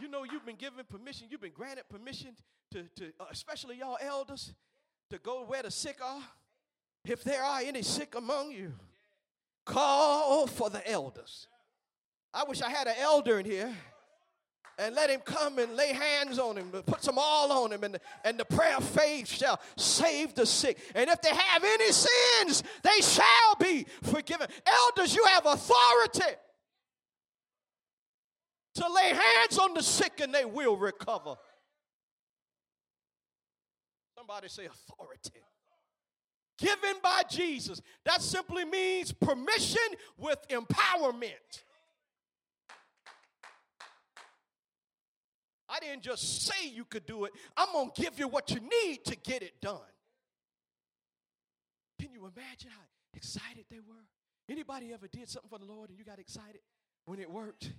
You 0.01 0.09
know, 0.09 0.23
you've 0.23 0.45
been 0.45 0.55
given 0.55 0.83
permission, 0.89 1.27
you've 1.29 1.41
been 1.41 1.51
granted 1.53 1.87
permission 1.87 2.35
to, 2.71 2.83
to 2.95 3.05
uh, 3.19 3.25
especially 3.31 3.77
y'all 3.77 3.97
elders, 4.01 4.53
to 5.09 5.19
go 5.19 5.45
where 5.45 5.63
the 5.63 5.71
sick 5.71 5.99
are. 6.03 6.21
If 7.05 7.23
there 7.23 7.43
are 7.43 7.61
any 7.61 7.81
sick 7.81 8.15
among 8.15 8.51
you, 8.51 8.73
call 9.65 10.47
for 10.47 10.69
the 10.69 10.89
elders. 10.89 11.47
I 12.33 12.43
wish 12.45 12.61
I 12.61 12.69
had 12.69 12.87
an 12.87 12.95
elder 12.99 13.39
in 13.39 13.45
here 13.45 13.73
and 14.77 14.95
let 14.95 15.09
him 15.09 15.19
come 15.23 15.59
and 15.59 15.75
lay 15.75 15.93
hands 15.93 16.39
on 16.39 16.57
him, 16.57 16.69
put 16.71 17.03
some 17.03 17.17
oil 17.17 17.51
on 17.51 17.71
him, 17.71 17.83
and, 17.83 17.99
and 18.25 18.39
the 18.39 18.45
prayer 18.45 18.77
of 18.77 18.83
faith 18.83 19.27
shall 19.27 19.59
save 19.75 20.33
the 20.33 20.45
sick. 20.45 20.77
And 20.95 21.09
if 21.09 21.21
they 21.21 21.33
have 21.33 21.63
any 21.63 21.91
sins, 21.91 22.63
they 22.83 23.01
shall 23.01 23.55
be 23.59 23.85
forgiven. 24.01 24.47
Elders, 24.65 25.15
you 25.15 25.23
have 25.25 25.45
authority 25.45 26.35
to 28.75 28.91
lay 28.91 29.09
hands 29.09 29.59
on 29.59 29.73
the 29.73 29.83
sick 29.83 30.19
and 30.21 30.33
they 30.33 30.45
will 30.45 30.77
recover. 30.77 31.35
Somebody 34.17 34.47
say 34.49 34.65
authority. 34.65 35.41
Given 36.57 36.95
by 37.03 37.23
Jesus. 37.29 37.81
That 38.05 38.21
simply 38.21 38.63
means 38.65 39.11
permission 39.11 39.81
with 40.17 40.39
empowerment. 40.49 41.63
I 45.73 45.79
didn't 45.79 46.03
just 46.03 46.45
say 46.45 46.67
you 46.67 46.85
could 46.85 47.05
do 47.07 47.25
it. 47.25 47.31
I'm 47.57 47.71
going 47.73 47.89
to 47.95 48.01
give 48.01 48.19
you 48.19 48.27
what 48.27 48.51
you 48.51 48.59
need 48.59 49.05
to 49.05 49.15
get 49.15 49.41
it 49.41 49.59
done. 49.59 49.79
Can 51.99 52.11
you 52.13 52.19
imagine 52.19 52.69
how 52.69 52.83
excited 53.15 53.65
they 53.71 53.79
were? 53.79 54.05
Anybody 54.49 54.93
ever 54.93 55.07
did 55.07 55.29
something 55.29 55.49
for 55.49 55.57
the 55.57 55.65
Lord 55.65 55.89
and 55.89 55.97
you 55.97 56.05
got 56.05 56.19
excited 56.19 56.61
when 57.05 57.19
it 57.19 57.29
worked? 57.29 57.71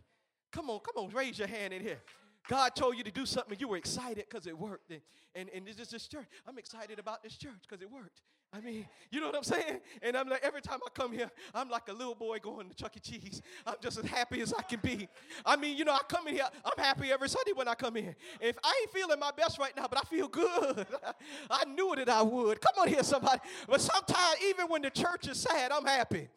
Come 0.51 0.71
on, 0.71 0.81
come 0.81 1.05
on, 1.05 1.11
raise 1.11 1.39
your 1.39 1.49
hand 1.49 1.73
in 1.73 1.83
here. 1.83 2.01
God 2.49 2.75
told 2.75 2.97
you 2.97 3.05
to 3.05 3.11
do 3.11 3.25
something, 3.25 3.57
you 3.59 3.69
were 3.69 3.77
excited 3.77 4.27
because 4.29 4.47
it 4.47 4.59
worked. 4.59 4.91
And, 4.91 5.01
and, 5.35 5.49
and 5.55 5.67
this 5.67 5.79
is 5.79 5.89
this 5.89 6.07
church. 6.07 6.27
I'm 6.47 6.59
excited 6.59 6.99
about 6.99 7.23
this 7.23 7.37
church 7.37 7.53
because 7.69 7.83
it 7.83 7.91
worked. 7.91 8.23
I 8.53 8.61
mean, 8.61 8.87
you 9.11 9.21
know 9.21 9.27
what 9.27 9.37
I'm 9.37 9.43
saying? 9.43 9.81
And 10.01 10.17
I'm 10.17 10.29
like, 10.29 10.45
every 10.45 10.63
time 10.63 10.79
I 10.87 10.89
come 10.95 11.13
here, 11.13 11.29
I'm 11.53 11.69
like 11.69 11.89
a 11.89 11.93
little 11.93 12.15
boy 12.15 12.39
going 12.39 12.69
to 12.69 12.75
Chuck 12.75 12.97
E. 12.97 13.01
Cheese. 13.01 13.43
I'm 13.67 13.75
just 13.83 13.99
as 13.99 14.05
happy 14.05 14.43
as 14.43 14.53
I 14.53 14.63
can 14.63 14.79
be. 14.81 15.09
I 15.45 15.57
mean, 15.57 15.77
you 15.77 15.85
know, 15.85 15.93
I 15.93 16.01
come 16.09 16.29
in 16.29 16.35
here, 16.35 16.47
I'm 16.65 16.85
happy 16.85 17.11
every 17.11 17.29
Sunday 17.29 17.51
when 17.53 17.67
I 17.67 17.75
come 17.75 17.97
in. 17.97 18.15
If 18.41 18.57
I 18.63 18.81
ain't 18.83 18.91
feeling 18.93 19.19
my 19.19 19.33
best 19.37 19.59
right 19.59 19.77
now, 19.77 19.89
but 19.89 19.99
I 19.99 20.03
feel 20.03 20.29
good, 20.29 20.87
I 21.51 21.65
knew 21.65 21.95
that 21.97 22.09
I 22.09 22.23
would. 22.23 22.61
Come 22.61 22.75
on 22.79 22.89
here, 22.89 23.03
somebody. 23.03 23.41
But 23.67 23.81
sometimes, 23.81 24.37
even 24.49 24.69
when 24.69 24.83
the 24.83 24.91
church 24.91 25.27
is 25.27 25.41
sad, 25.41 25.73
I'm 25.73 25.85
happy. 25.85 26.29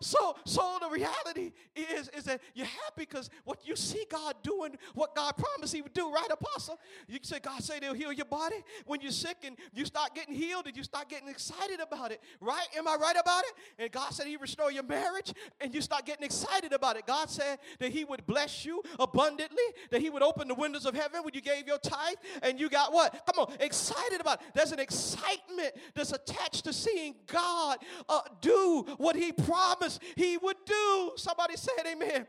So, 0.00 0.36
so 0.44 0.78
the 0.80 0.88
reality 0.88 1.52
is, 1.74 2.08
is 2.08 2.24
that 2.24 2.40
you're 2.54 2.66
happy 2.66 2.92
because 2.98 3.30
what 3.44 3.58
you 3.66 3.76
see 3.76 4.04
God 4.10 4.34
doing, 4.42 4.76
what 4.94 5.14
God 5.14 5.34
promised 5.36 5.74
He 5.74 5.82
would 5.82 5.94
do, 5.94 6.10
right, 6.10 6.28
Apostle? 6.30 6.78
You 7.08 7.18
say, 7.22 7.38
God 7.40 7.62
say 7.62 7.78
they'll 7.80 7.94
heal 7.94 8.12
your 8.12 8.26
body 8.26 8.56
when 8.86 9.00
you're 9.00 9.12
sick 9.12 9.38
and 9.44 9.56
you 9.72 9.84
start 9.84 10.14
getting 10.14 10.34
healed 10.34 10.66
and 10.66 10.76
you 10.76 10.82
start 10.82 11.08
getting 11.08 11.28
excited 11.28 11.80
about 11.80 12.12
it, 12.12 12.20
right? 12.40 12.66
Am 12.76 12.88
I 12.88 12.96
right 12.96 13.16
about 13.18 13.44
it? 13.44 13.52
And 13.78 13.90
God 13.90 14.10
said 14.10 14.26
He 14.26 14.36
restore 14.36 14.72
your 14.72 14.82
marriage 14.82 15.32
and 15.60 15.74
you 15.74 15.80
start 15.80 16.06
getting 16.06 16.24
excited 16.24 16.72
about 16.72 16.96
it. 16.96 17.06
God 17.06 17.30
said 17.30 17.58
that 17.78 17.90
He 17.90 18.04
would 18.04 18.26
bless 18.26 18.64
you 18.64 18.82
abundantly, 18.98 19.64
that 19.90 20.00
He 20.00 20.10
would 20.10 20.22
open 20.22 20.48
the 20.48 20.54
windows 20.54 20.86
of 20.86 20.94
heaven 20.94 21.22
when 21.22 21.34
you 21.34 21.40
gave 21.40 21.66
your 21.66 21.78
tithe 21.78 22.16
and 22.42 22.58
you 22.58 22.68
got 22.68 22.92
what? 22.92 23.24
Come 23.32 23.46
on, 23.46 23.54
excited 23.60 24.20
about 24.20 24.40
it. 24.40 24.48
There's 24.54 24.72
an 24.72 24.80
excitement 24.80 25.72
that's 25.94 26.12
attached 26.12 26.64
to 26.64 26.72
seeing 26.72 27.14
God 27.26 27.78
uh, 28.08 28.20
do 28.40 28.84
what 28.98 29.16
He 29.16 29.32
promised 29.32 29.83
he 30.16 30.36
would 30.38 30.56
do. 30.64 31.12
Somebody 31.16 31.56
said 31.56 31.86
amen. 31.86 32.26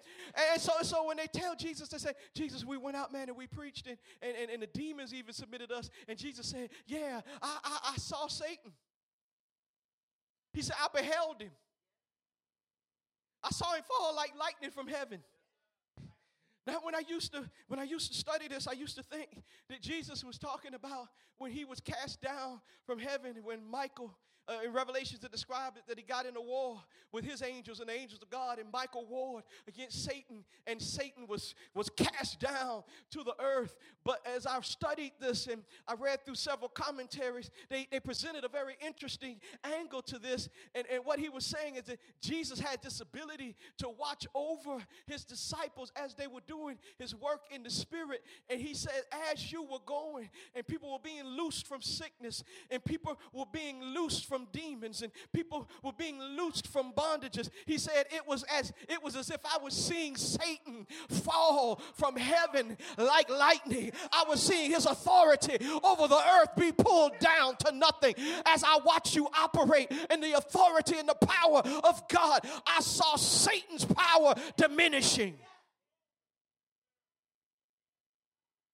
And 0.52 0.62
so, 0.62 0.74
so 0.82 1.08
when 1.08 1.18
they 1.18 1.28
tell 1.28 1.56
Jesus, 1.56 1.90
they 1.90 1.98
say, 1.98 2.14
Jesus, 2.34 2.64
we 2.66 2.78
went 2.78 2.96
out, 2.96 3.12
man, 3.12 3.30
and 3.30 3.38
we 3.38 3.48
preached, 3.48 3.88
and, 3.88 3.98
and, 4.22 4.50
and 4.50 4.62
the 4.62 4.68
demons 4.68 5.14
even 5.14 5.34
submitted 5.34 5.72
us. 5.72 5.90
And 6.08 6.18
Jesus 6.18 6.48
said, 6.48 6.70
Yeah, 6.86 7.22
I, 7.42 7.58
I, 7.64 7.92
I 7.94 7.98
saw 7.98 8.28
Satan. 8.28 8.72
He 10.54 10.62
said, 10.62 10.76
I 10.82 10.88
beheld 10.94 11.42
him. 11.42 11.52
I 13.44 13.50
saw 13.52 13.74
him 13.74 13.84
fall 13.84 14.16
like 14.16 14.32
lightning 14.40 14.72
from 14.72 14.88
heaven. 14.88 15.22
Now, 16.66 16.80
when 16.82 16.96
I 16.96 17.02
used 17.08 17.34
to 17.34 17.48
when 17.68 17.80
I 17.80 17.84
used 17.84 18.12
to 18.12 18.18
study 18.18 18.48
this, 18.48 18.68
I 18.68 18.72
used 18.72 18.96
to 18.96 19.04
think 19.04 19.30
that 19.70 19.82
Jesus 19.82 20.24
was 20.24 20.40
talking 20.40 20.74
about 20.74 21.08
when 21.38 21.52
he 21.52 21.64
was 21.64 21.80
cast 21.80 22.22
down 22.22 22.60
from 22.86 22.98
heaven, 22.98 23.36
when 23.44 23.60
Michael 23.70 24.18
uh, 24.48 24.66
in 24.66 24.74
Revelations 24.74 25.20
that 25.22 25.32
described 25.32 25.78
it 25.78 25.84
that 25.88 25.98
he 25.98 26.04
got 26.04 26.26
in 26.26 26.36
a 26.36 26.42
war 26.42 26.82
with 27.12 27.24
his 27.24 27.42
angels 27.42 27.80
and 27.80 27.88
the 27.88 27.94
angels 27.94 28.22
of 28.22 28.30
God, 28.30 28.60
and 28.60 28.68
Michael 28.74 29.06
warred 29.10 29.46
against 29.68 30.04
Satan, 30.04 30.44
and 30.68 30.82
Satan 30.82 31.28
was, 31.28 31.56
was 31.74 31.90
cast 31.90 32.40
down 32.40 32.84
to 33.12 33.24
the 33.24 33.34
earth. 33.40 33.78
But 34.04 34.20
as 34.26 34.46
I've 34.46 34.66
studied 34.66 35.14
this 35.20 35.48
and 35.48 35.64
I 35.88 35.94
read 35.94 36.26
through 36.26 36.36
several 36.36 36.68
commentaries, 36.68 37.50
they, 37.70 37.88
they 37.90 38.02
presented 38.02 38.44
a 38.44 38.50
very 38.50 38.76
interesting 38.86 39.40
angle 39.64 40.02
to 40.04 40.20
this. 40.20 40.50
And, 40.74 40.86
and 40.92 41.06
what 41.06 41.20
he 41.20 41.30
was 41.30 41.46
saying 41.46 41.76
is 41.76 41.84
that 41.84 42.00
Jesus 42.22 42.60
had 42.60 42.82
this 42.84 43.00
ability 43.00 43.56
to 43.78 43.88
watch 43.90 44.28
over 44.36 44.78
his 45.08 45.24
disciples 45.24 45.94
as 45.96 46.16
they 46.16 46.28
were 46.28 46.42
doing 46.46 46.78
his 47.00 47.16
work 47.16 47.44
in 47.50 47.64
the 47.64 47.70
spirit. 47.70 48.24
And 48.50 48.60
he 48.60 48.74
said, 48.74 49.04
as 49.32 49.52
you 49.54 49.64
were 49.64 49.80
going, 49.86 50.30
and 50.54 50.68
people 50.68 50.92
were 50.92 51.00
being 51.02 51.24
loosed 51.24 51.66
from 51.66 51.82
sickness, 51.82 52.44
and 52.70 52.84
people 52.84 53.18
were 53.32 53.46
being 53.52 53.82
loosed 53.82 54.26
from 54.26 54.35
from 54.36 54.48
demons 54.52 55.02
and 55.02 55.14
people 55.32 55.66
were 55.82 55.94
being 55.94 56.20
loosed 56.20 56.68
from 56.68 56.92
bondages. 56.92 57.50
He 57.66 57.78
said 57.78 58.06
it 58.12 58.28
was 58.28 58.44
as 58.54 58.74
it 58.90 59.02
was 59.02 59.16
as 59.16 59.30
if 59.30 59.40
I 59.46 59.64
was 59.64 59.74
seeing 59.74 60.18
Satan 60.18 60.86
fall 61.08 61.80
from 61.94 62.18
heaven 62.18 62.76
like 62.98 63.30
lightning. 63.30 63.94
I 64.12 64.26
was 64.28 64.44
seeing 64.44 64.72
his 64.72 64.86
authority 64.86 65.58
over 65.82 66.10
the 66.10 66.22
earth 66.42 66.50
be 66.58 66.74
pulled 66.74 67.18
down 67.20 67.56
to 67.60 67.72
nothing. 67.72 68.16
As 68.46 68.62
I 68.66 68.78
watch 68.84 69.16
you 69.16 69.30
operate 69.40 69.90
in 70.12 70.20
the 70.20 70.34
authority 70.34 70.98
and 70.98 71.08
the 71.08 71.16
power 71.16 71.62
of 71.86 72.06
God, 72.10 72.46
I 72.68 72.82
saw 72.82 73.16
Satan's 73.16 73.86
power 73.86 74.36
diminishing. 74.58 75.38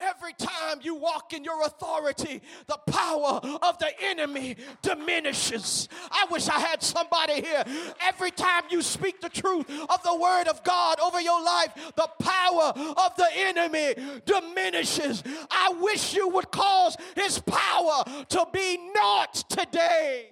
Every 0.02 0.34
time 0.34 0.80
you 0.82 0.96
walk 0.96 1.34
in 1.34 1.44
your 1.44 1.64
authority, 1.64 2.42
the 2.68 2.78
power 2.92 3.40
of 3.62 3.78
the 3.78 3.92
enemy 4.02 4.58
diminishes. 4.82 5.88
I 6.10 6.26
wish 6.32 6.48
I 6.48 6.60
had 6.60 6.82
somebody 6.82 7.36
here. 7.42 7.64
Every 8.02 8.32
time 8.32 8.64
you 8.72 8.82
speak 8.82 9.22
the 9.22 9.30
truth 9.30 9.70
of 9.70 10.04
the 10.04 10.16
word 10.16 10.48
of 10.48 10.64
God 10.64 11.00
over 11.00 11.22
your 11.22 11.44
life, 11.44 11.74
the 11.96 12.10
power 12.20 12.74
of 12.76 13.16
the 13.16 13.28
enemy 13.36 13.96
diminishes. 14.26 15.24
I 15.50 15.76
wish 15.80 16.16
you 16.16 16.30
would 16.30 16.50
cause 16.52 16.98
his 17.16 17.40
power 17.40 18.04
to 18.30 18.48
be 18.52 18.78
naught 18.94 19.36
today. 19.50 20.30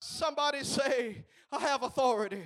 Somebody 0.00 0.64
say, 0.64 1.24
I 1.52 1.60
have 1.60 1.82
authority. 1.82 2.44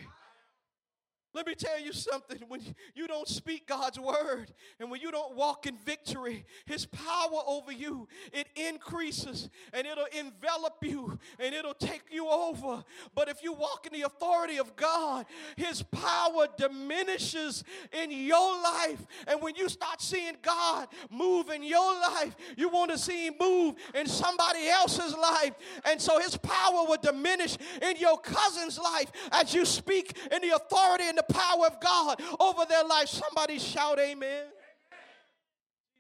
Let 1.32 1.46
me 1.46 1.54
tell 1.54 1.78
you 1.78 1.92
something. 1.92 2.38
When 2.48 2.60
you 2.96 3.06
don't 3.06 3.28
speak 3.28 3.68
God's 3.68 4.00
word 4.00 4.52
and 4.80 4.90
when 4.90 5.00
you 5.00 5.12
don't 5.12 5.36
walk 5.36 5.64
in 5.64 5.76
victory, 5.76 6.44
his 6.66 6.86
power 6.86 7.40
over 7.46 7.70
you, 7.70 8.08
it 8.32 8.48
increases 8.56 9.48
and 9.72 9.86
it'll 9.86 10.06
envelop 10.06 10.78
you 10.82 11.20
and 11.38 11.54
it'll 11.54 11.74
take 11.74 12.02
you 12.10 12.28
over. 12.28 12.82
But 13.14 13.28
if 13.28 13.44
you 13.44 13.52
walk 13.52 13.86
in 13.86 13.92
the 13.92 14.06
authority 14.06 14.58
of 14.58 14.74
God, 14.74 15.24
his 15.54 15.84
power 15.84 16.48
diminishes 16.56 17.62
in 17.92 18.10
your 18.10 18.60
life. 18.60 19.06
And 19.28 19.40
when 19.40 19.54
you 19.54 19.68
start 19.68 20.02
seeing 20.02 20.34
God 20.42 20.88
move 21.10 21.48
in 21.48 21.62
your 21.62 21.92
life, 21.94 22.34
you 22.56 22.68
want 22.68 22.90
to 22.90 22.98
see 22.98 23.28
him 23.28 23.34
move 23.38 23.76
in 23.94 24.06
somebody 24.06 24.66
else's 24.66 25.14
life. 25.14 25.52
And 25.84 26.00
so 26.00 26.18
his 26.18 26.36
power 26.36 26.86
will 26.88 26.98
diminish 27.00 27.56
in 27.80 27.98
your 27.98 28.18
cousin's 28.18 28.80
life 28.80 29.12
as 29.30 29.54
you 29.54 29.64
speak 29.64 30.18
in 30.32 30.42
the 30.42 30.56
authority 30.56 31.04
and 31.04 31.19
the 31.26 31.32
power 31.32 31.66
of 31.66 31.80
God 31.80 32.20
over 32.38 32.64
their 32.66 32.84
life. 32.84 33.08
Somebody 33.08 33.58
shout, 33.58 33.98
Amen. 33.98 34.44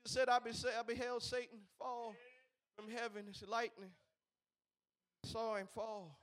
Jesus 0.06 0.62
said, 0.62 0.74
I 0.78 0.82
beheld 0.82 1.22
Satan 1.22 1.58
fall 1.78 2.14
from 2.76 2.90
heaven 2.90 3.24
as 3.28 3.46
lightning. 3.46 3.90
Saw 5.24 5.56
him 5.56 5.66
fall. 5.66 6.18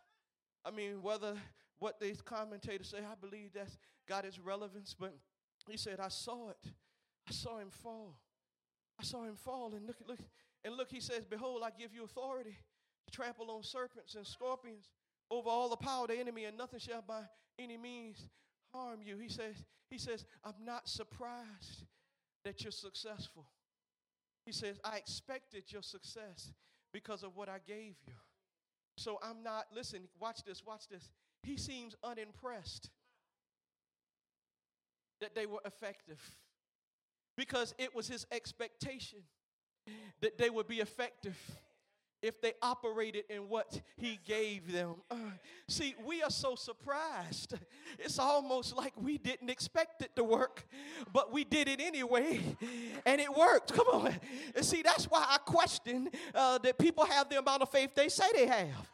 I 0.65 0.71
mean, 0.71 1.01
whether 1.01 1.35
what 1.79 1.99
these 1.99 2.21
commentators 2.21 2.89
say, 2.89 2.97
I 2.97 3.15
believe 3.19 3.51
that's 3.53 3.77
got 4.07 4.25
its 4.25 4.39
relevance, 4.39 4.95
but 4.99 5.13
he 5.69 5.77
said, 5.77 5.99
I 5.99 6.09
saw 6.09 6.49
it. 6.49 6.71
I 7.29 7.31
saw 7.31 7.59
him 7.59 7.69
fall. 7.69 8.17
I 8.99 9.03
saw 9.03 9.23
him 9.23 9.35
fall. 9.35 9.73
And 9.75 9.85
look, 9.85 9.97
look, 10.07 10.19
and 10.65 10.75
look, 10.75 10.89
he 10.89 10.99
says, 10.99 11.25
Behold, 11.25 11.61
I 11.63 11.69
give 11.77 11.93
you 11.93 12.03
authority 12.03 12.57
to 13.05 13.11
trample 13.11 13.51
on 13.51 13.63
serpents 13.63 14.15
and 14.15 14.25
scorpions 14.25 14.89
over 15.29 15.49
all 15.49 15.69
the 15.69 15.75
power 15.75 16.03
of 16.03 16.09
the 16.09 16.17
enemy, 16.17 16.45
and 16.45 16.57
nothing 16.57 16.79
shall 16.79 17.03
by 17.07 17.21
any 17.59 17.77
means 17.77 18.27
you. 19.05 19.17
He 19.17 19.29
says, 19.29 19.63
he 19.89 19.97
says, 19.97 20.25
I'm 20.43 20.65
not 20.65 20.87
surprised 20.87 21.85
that 22.43 22.63
you're 22.63 22.71
successful. 22.71 23.45
He 24.45 24.51
says, 24.51 24.79
I 24.83 24.97
expected 24.97 25.63
your 25.69 25.81
success 25.81 26.53
because 26.93 27.23
of 27.23 27.35
what 27.35 27.49
I 27.49 27.59
gave 27.67 27.95
you. 28.05 28.13
So 28.97 29.19
I'm 29.21 29.43
not, 29.43 29.65
listen, 29.73 30.01
watch 30.19 30.43
this, 30.45 30.65
watch 30.65 30.87
this. 30.89 31.09
He 31.43 31.57
seems 31.57 31.95
unimpressed 32.03 32.89
that 35.19 35.35
they 35.35 35.45
were 35.45 35.61
effective 35.65 36.19
because 37.35 37.73
it 37.77 37.95
was 37.95 38.07
his 38.07 38.25
expectation 38.31 39.19
that 40.21 40.37
they 40.37 40.49
would 40.49 40.67
be 40.67 40.79
effective 40.79 41.37
if 42.21 42.41
they 42.41 42.53
operated 42.61 43.25
in 43.29 43.49
what 43.49 43.79
he 43.95 44.19
gave 44.25 44.71
them. 44.71 44.95
Uh, 45.09 45.15
see, 45.67 45.95
we 46.05 46.23
are 46.23 46.29
so 46.29 46.55
surprised. 46.55 47.53
It's 47.99 48.19
almost 48.19 48.75
like 48.75 48.93
we 48.97 49.17
didn't 49.17 49.49
expect 49.49 50.01
it 50.01 50.15
to 50.15 50.23
work, 50.23 50.67
but 51.13 51.31
we 51.31 51.43
did 51.43 51.67
it 51.67 51.79
anyway, 51.79 52.41
and 53.05 53.21
it 53.21 53.33
worked. 53.35 53.73
Come 53.73 53.87
on. 53.87 54.15
See, 54.61 54.81
that's 54.81 55.05
why 55.05 55.25
I 55.27 55.37
question 55.37 56.09
uh, 56.33 56.57
that 56.59 56.77
people 56.77 57.05
have 57.05 57.29
the 57.29 57.39
amount 57.39 57.61
of 57.61 57.69
faith 57.69 57.95
they 57.95 58.09
say 58.09 58.25
they 58.33 58.47
have 58.47 58.89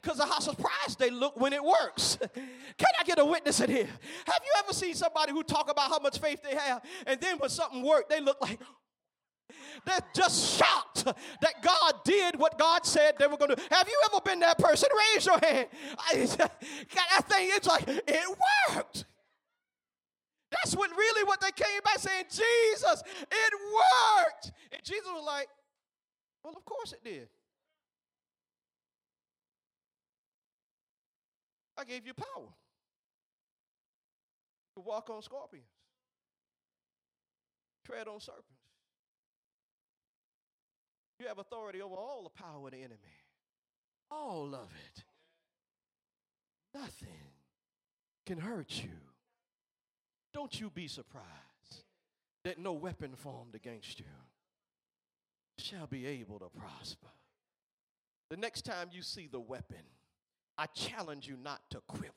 because 0.00 0.20
of 0.20 0.28
how 0.28 0.38
surprised 0.38 0.98
they 0.98 1.10
look 1.10 1.38
when 1.38 1.52
it 1.52 1.62
works. 1.62 2.18
Can 2.34 2.88
I 3.00 3.04
get 3.04 3.18
a 3.18 3.24
witness 3.24 3.60
in 3.60 3.70
here? 3.70 3.88
Have 4.26 4.40
you 4.44 4.52
ever 4.58 4.72
seen 4.72 4.94
somebody 4.94 5.32
who 5.32 5.42
talk 5.42 5.70
about 5.70 5.90
how 5.90 5.98
much 5.98 6.18
faith 6.18 6.40
they 6.42 6.54
have, 6.56 6.82
and 7.06 7.20
then 7.20 7.38
when 7.38 7.50
something 7.50 7.82
worked, 7.82 8.10
they 8.10 8.20
look 8.20 8.40
like, 8.40 8.60
they're 9.84 10.00
just 10.14 10.58
shocked 10.58 11.04
that 11.04 11.62
God 11.62 11.94
did 12.04 12.36
what 12.36 12.58
God 12.58 12.84
said 12.84 13.14
they 13.18 13.26
were 13.26 13.36
going 13.36 13.54
to. 13.54 13.62
Have 13.70 13.88
you 13.88 14.00
ever 14.06 14.20
been 14.24 14.40
that 14.40 14.58
person? 14.58 14.88
Raise 15.14 15.26
your 15.26 15.38
hand. 15.38 15.68
I, 15.98 16.16
that 16.16 17.28
thing, 17.28 17.48
it's 17.52 17.66
like, 17.66 17.84
it 17.86 18.36
worked. 18.68 19.04
That's 20.50 20.74
what 20.76 20.90
really 20.90 21.24
what 21.24 21.40
they 21.40 21.50
came 21.52 21.80
back 21.84 21.98
saying, 21.98 22.24
Jesus, 22.30 23.02
it 23.30 23.52
worked. 23.74 24.52
And 24.72 24.82
Jesus 24.84 25.06
was 25.06 25.24
like, 25.26 25.48
well, 26.42 26.54
of 26.56 26.64
course 26.64 26.92
it 26.92 27.04
did. 27.04 27.28
I 31.78 31.84
gave 31.84 32.06
you 32.06 32.14
power. 32.14 32.48
to 34.76 34.80
walk 34.80 35.10
on 35.10 35.22
scorpions, 35.22 35.66
tread 37.84 38.08
on 38.08 38.20
serpents. 38.20 38.55
You 41.18 41.28
have 41.28 41.38
authority 41.38 41.80
over 41.80 41.94
all 41.94 42.22
the 42.22 42.42
power 42.42 42.66
of 42.66 42.72
the 42.72 42.78
enemy, 42.78 42.98
all 44.10 44.54
of 44.54 44.68
it. 44.86 45.04
Nothing 46.74 47.32
can 48.26 48.38
hurt 48.38 48.82
you. 48.82 48.90
Don't 50.34 50.60
you 50.60 50.68
be 50.68 50.88
surprised 50.88 51.24
that 52.44 52.58
no 52.58 52.74
weapon 52.74 53.14
formed 53.16 53.54
against 53.54 53.98
you 53.98 54.06
shall 55.58 55.86
be 55.86 56.06
able 56.06 56.38
to 56.38 56.50
prosper. 56.60 57.08
The 58.28 58.36
next 58.36 58.62
time 58.66 58.90
you 58.92 59.02
see 59.02 59.26
the 59.26 59.40
weapon, 59.40 59.82
I 60.58 60.66
challenge 60.66 61.26
you 61.26 61.36
not 61.42 61.62
to 61.70 61.80
quiver. 61.88 62.12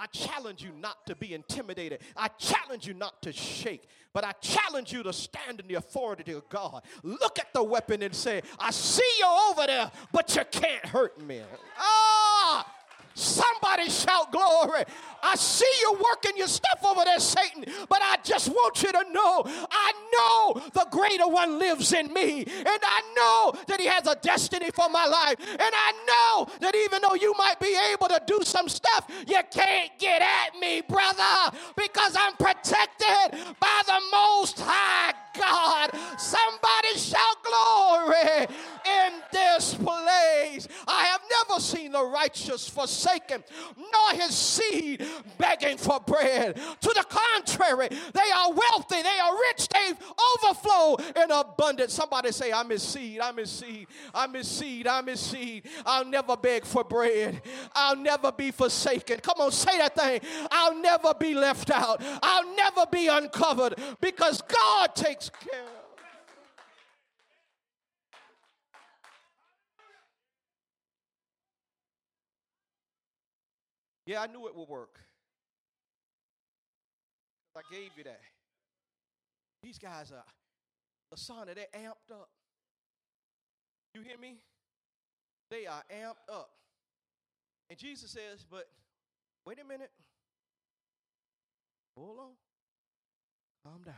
I 0.00 0.06
challenge 0.06 0.62
you 0.62 0.70
not 0.80 1.06
to 1.08 1.14
be 1.14 1.34
intimidated. 1.34 2.00
I 2.16 2.28
challenge 2.28 2.86
you 2.86 2.94
not 2.94 3.20
to 3.20 3.34
shake, 3.34 3.86
but 4.14 4.24
I 4.24 4.32
challenge 4.40 4.94
you 4.94 5.02
to 5.02 5.12
stand 5.12 5.60
in 5.60 5.68
the 5.68 5.74
authority 5.74 6.32
of 6.32 6.48
God. 6.48 6.82
Look 7.02 7.38
at 7.38 7.52
the 7.52 7.62
weapon 7.62 8.02
and 8.02 8.14
say, 8.14 8.40
I 8.58 8.70
see 8.70 9.02
you 9.18 9.26
over 9.50 9.66
there, 9.66 9.90
but 10.10 10.34
you 10.34 10.42
can't 10.50 10.86
hurt 10.86 11.20
me. 11.20 11.42
Ah! 11.78 12.66
Somebody 13.12 13.90
shout 13.90 14.32
glory. 14.32 14.84
I 15.22 15.36
see 15.36 15.70
you 15.82 15.92
working 15.92 16.38
your 16.38 16.48
stuff 16.48 16.82
over 16.82 17.04
there, 17.04 17.20
Satan, 17.20 17.66
but 17.90 17.98
I 18.00 18.16
just 18.24 18.48
want 18.48 18.82
you 18.82 18.92
to 18.92 19.04
know 19.12 19.42
I 19.90 20.54
know 20.54 20.62
the 20.72 20.86
greater 20.90 21.28
one 21.28 21.58
lives 21.58 21.92
in 21.92 22.12
me, 22.12 22.42
and 22.42 22.66
I 22.68 23.00
know 23.16 23.60
that 23.66 23.80
he 23.80 23.86
has 23.86 24.06
a 24.06 24.14
destiny 24.16 24.70
for 24.70 24.88
my 24.88 25.06
life, 25.06 25.36
and 25.40 25.60
I 25.60 25.92
know 26.06 26.52
that 26.60 26.74
even 26.74 27.02
though 27.02 27.14
you 27.14 27.34
might 27.38 27.58
be 27.60 27.76
able 27.92 28.08
to 28.08 28.20
do 28.26 28.40
some 28.42 28.68
stuff, 28.68 29.06
you 29.26 29.40
can't 29.50 29.90
get 29.98 30.22
at 30.22 30.58
me, 30.60 30.82
brother, 30.82 31.56
because 31.76 32.16
I'm 32.18 32.34
protected 32.34 33.56
by 33.58 33.82
the 33.86 34.00
Most 34.12 34.60
High 34.60 35.14
God. 35.38 35.90
Somebody 36.18 36.96
shout 36.96 37.36
glory 37.44 38.46
in 38.86 39.12
this 39.32 39.74
place. 39.74 40.68
I 40.86 41.04
have 41.04 41.20
never 41.48 41.60
seen 41.60 41.92
the 41.92 42.04
righteous 42.04 42.68
forsaken, 42.68 43.44
nor 43.76 44.20
his 44.20 44.34
seed 44.34 45.04
begging 45.38 45.78
for 45.78 46.00
bread. 46.00 46.56
To 46.56 46.88
the 46.88 47.04
contrary, 47.08 47.88
they 47.88 48.30
are 48.34 48.52
wealthy, 48.52 49.02
they 49.02 49.18
are 49.22 49.34
rich, 49.48 49.68
they 49.68 49.79
overflow 49.88 50.96
in 51.22 51.30
abundance. 51.30 51.94
Somebody 51.94 52.32
say, 52.32 52.52
I'm 52.52 52.70
his 52.70 52.82
seed, 52.82 53.20
I'm 53.20 53.36
his 53.36 53.50
seed, 53.50 53.88
I'm 54.14 54.34
his 54.34 54.48
seed, 54.48 54.86
I'm 54.86 55.06
his 55.06 55.20
seed. 55.20 55.68
I'll 55.86 56.04
never 56.04 56.36
beg 56.36 56.64
for 56.64 56.84
bread, 56.84 57.42
I'll 57.74 57.96
never 57.96 58.32
be 58.32 58.50
forsaken. 58.50 59.20
Come 59.20 59.40
on, 59.40 59.52
say 59.52 59.78
that 59.78 59.94
thing. 59.94 60.20
I'll 60.50 60.80
never 60.80 61.14
be 61.14 61.34
left 61.34 61.70
out, 61.70 62.02
I'll 62.22 62.54
never 62.54 62.86
be 62.90 63.08
uncovered 63.08 63.74
because 64.00 64.42
God 64.42 64.94
takes 64.94 65.30
care. 65.30 65.64
Yeah, 74.06 74.22
I 74.22 74.26
knew 74.26 74.48
it 74.48 74.56
would 74.56 74.68
work. 74.68 74.98
I 77.56 77.60
gave 77.70 77.90
you 77.96 78.04
that. 78.04 78.20
These 79.62 79.78
guys 79.78 80.12
are, 80.12 80.24
Lasana, 81.14 81.54
they're 81.54 81.66
amped 81.74 82.12
up. 82.12 82.30
You 83.94 84.02
hear 84.02 84.18
me? 84.18 84.38
They 85.50 85.66
are 85.66 85.82
amped 85.92 86.32
up. 86.32 86.50
And 87.68 87.78
Jesus 87.78 88.10
says, 88.10 88.44
but 88.48 88.68
wait 89.46 89.58
a 89.62 89.66
minute. 89.66 89.90
Hold 91.96 92.18
on. 92.18 92.32
Calm 93.64 93.82
down. 93.84 93.94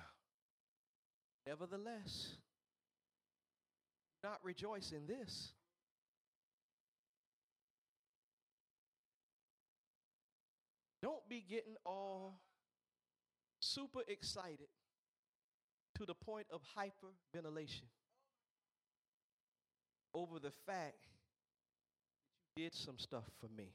Nevertheless, 1.46 2.36
not 4.22 4.38
rejoice 4.42 4.92
in 4.92 5.06
this. 5.06 5.52
Don't 11.02 11.28
be 11.28 11.44
getting 11.48 11.74
all 11.84 12.40
super 13.60 14.02
excited 14.06 14.68
to 15.96 16.06
the 16.06 16.14
point 16.14 16.46
of 16.52 16.60
hyperventilation 16.76 17.88
over 20.14 20.38
the 20.38 20.52
fact 20.66 21.06
that 22.56 22.62
you 22.62 22.64
did 22.64 22.74
some 22.74 22.98
stuff 22.98 23.24
for 23.40 23.48
me. 23.56 23.72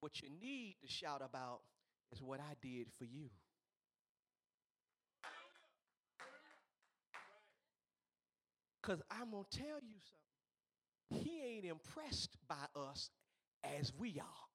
What 0.00 0.20
you 0.20 0.28
need 0.40 0.76
to 0.82 0.88
shout 0.88 1.22
about 1.24 1.60
is 2.12 2.20
what 2.20 2.40
I 2.40 2.54
did 2.60 2.88
for 2.98 3.04
you. 3.04 3.30
Because 8.82 9.00
I'm 9.10 9.30
going 9.30 9.44
to 9.50 9.58
tell 9.58 9.80
you 9.80 9.96
something. 11.10 11.24
He 11.24 11.40
ain't 11.42 11.64
impressed 11.64 12.36
by 12.46 12.66
us 12.76 13.08
as 13.78 13.92
we 13.98 14.20
are. 14.20 14.53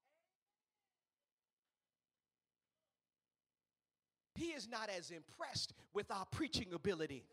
He 4.40 4.52
is 4.52 4.70
not 4.70 4.90
as 4.98 5.12
impressed 5.12 5.74
with 5.94 6.10
our 6.10 6.26
preaching 6.32 6.68
ability. 6.74 7.26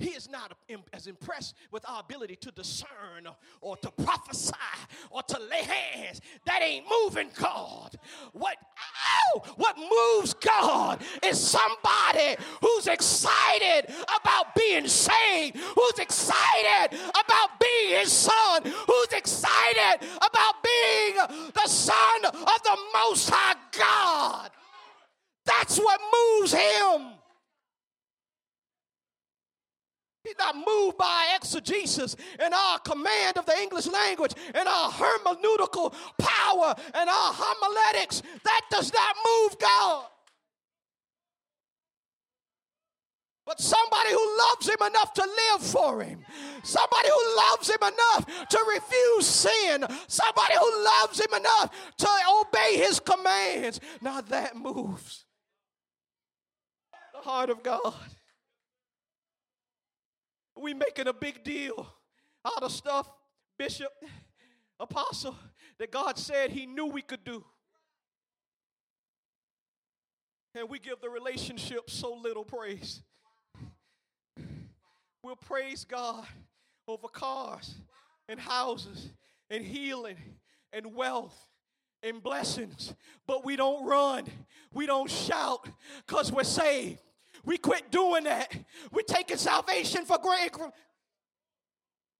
He 0.00 0.08
is 0.08 0.28
not 0.28 0.52
as 0.92 1.06
impressed 1.06 1.54
with 1.70 1.88
our 1.88 2.00
ability 2.00 2.34
to 2.40 2.50
discern 2.50 3.28
or 3.60 3.76
to 3.76 3.90
prophesy 3.92 4.56
or 5.10 5.22
to 5.22 5.38
lay 5.38 5.62
hands. 5.62 6.20
That 6.46 6.62
ain't 6.62 6.86
moving 6.90 7.30
God. 7.38 7.94
What 8.32 8.56
ow, 8.56 9.42
what 9.54 9.76
moves 9.78 10.34
God 10.34 11.00
is 11.22 11.38
somebody 11.38 12.34
who's 12.60 12.88
excited 12.88 13.84
about 14.20 14.56
being 14.56 14.88
saved, 14.88 15.56
who's 15.58 15.98
excited 16.00 16.88
about 17.10 17.60
being 17.60 18.00
his 18.00 18.10
son, 18.10 18.62
who's 18.64 19.12
excited 19.12 20.08
about 20.16 20.54
being 20.64 21.14
the 21.54 21.68
son 21.68 22.24
of 22.24 22.62
the 22.64 22.76
most 22.94 23.30
high 23.30 23.54
God. 23.78 24.50
That's 25.44 25.78
what 25.78 26.00
moves 26.12 26.52
him. 26.52 27.12
He's 30.24 30.38
not 30.38 30.54
moved 30.54 30.98
by 30.98 31.34
exegesis 31.36 32.14
and 32.38 32.54
our 32.54 32.78
command 32.78 33.38
of 33.38 33.46
the 33.46 33.58
English 33.60 33.88
language 33.88 34.32
and 34.54 34.68
our 34.68 34.90
hermeneutical 34.90 35.92
power 36.18 36.74
and 36.94 37.10
our 37.10 37.32
homiletics. 37.34 38.22
That 38.44 38.60
does 38.70 38.92
not 38.92 39.16
move 39.26 39.58
God. 39.58 40.06
But 43.44 43.60
somebody 43.60 44.10
who 44.10 44.38
loves 44.38 44.68
him 44.68 44.86
enough 44.86 45.12
to 45.14 45.22
live 45.22 45.62
for 45.62 46.02
him. 46.02 46.24
Somebody 46.62 47.08
who 47.08 47.36
loves 47.50 47.68
him 47.68 47.82
enough 47.82 48.48
to 48.48 48.64
refuse 48.72 49.26
sin. 49.26 49.84
Somebody 50.06 50.54
who 50.54 50.84
loves 50.84 51.20
him 51.20 51.34
enough 51.34 51.70
to 51.98 52.08
obey 52.40 52.76
his 52.76 53.00
commands. 53.00 53.80
Now 54.00 54.20
that 54.20 54.56
moves 54.56 55.24
heart 57.22 57.50
of 57.50 57.62
God. 57.62 57.94
We 60.56 60.74
making 60.74 61.08
a 61.08 61.12
big 61.12 61.42
deal 61.42 61.86
out 62.44 62.62
of 62.62 62.72
stuff, 62.72 63.08
Bishop, 63.58 63.92
Apostle, 64.78 65.36
that 65.78 65.90
God 65.90 66.18
said 66.18 66.50
He 66.50 66.66
knew 66.66 66.86
we 66.86 67.02
could 67.02 67.24
do. 67.24 67.44
And 70.54 70.68
we 70.68 70.78
give 70.78 71.00
the 71.00 71.08
relationship 71.08 71.88
so 71.88 72.14
little 72.14 72.44
praise. 72.44 73.02
We'll 75.22 75.36
praise 75.36 75.84
God 75.84 76.26
over 76.86 77.08
cars 77.08 77.76
and 78.28 78.38
houses 78.38 79.10
and 79.48 79.64
healing 79.64 80.16
and 80.72 80.94
wealth 80.94 81.48
and 82.02 82.22
blessings, 82.22 82.94
but 83.26 83.44
we 83.44 83.54
don't 83.54 83.86
run, 83.86 84.24
we 84.72 84.86
don't 84.86 85.10
shout 85.10 85.68
because 86.06 86.32
we're 86.32 86.42
saved. 86.42 87.00
We 87.44 87.58
quit 87.58 87.90
doing 87.90 88.24
that. 88.24 88.54
We're 88.92 89.02
taking 89.02 89.36
salvation 89.36 90.04
for 90.04 90.18
granted. 90.18 90.60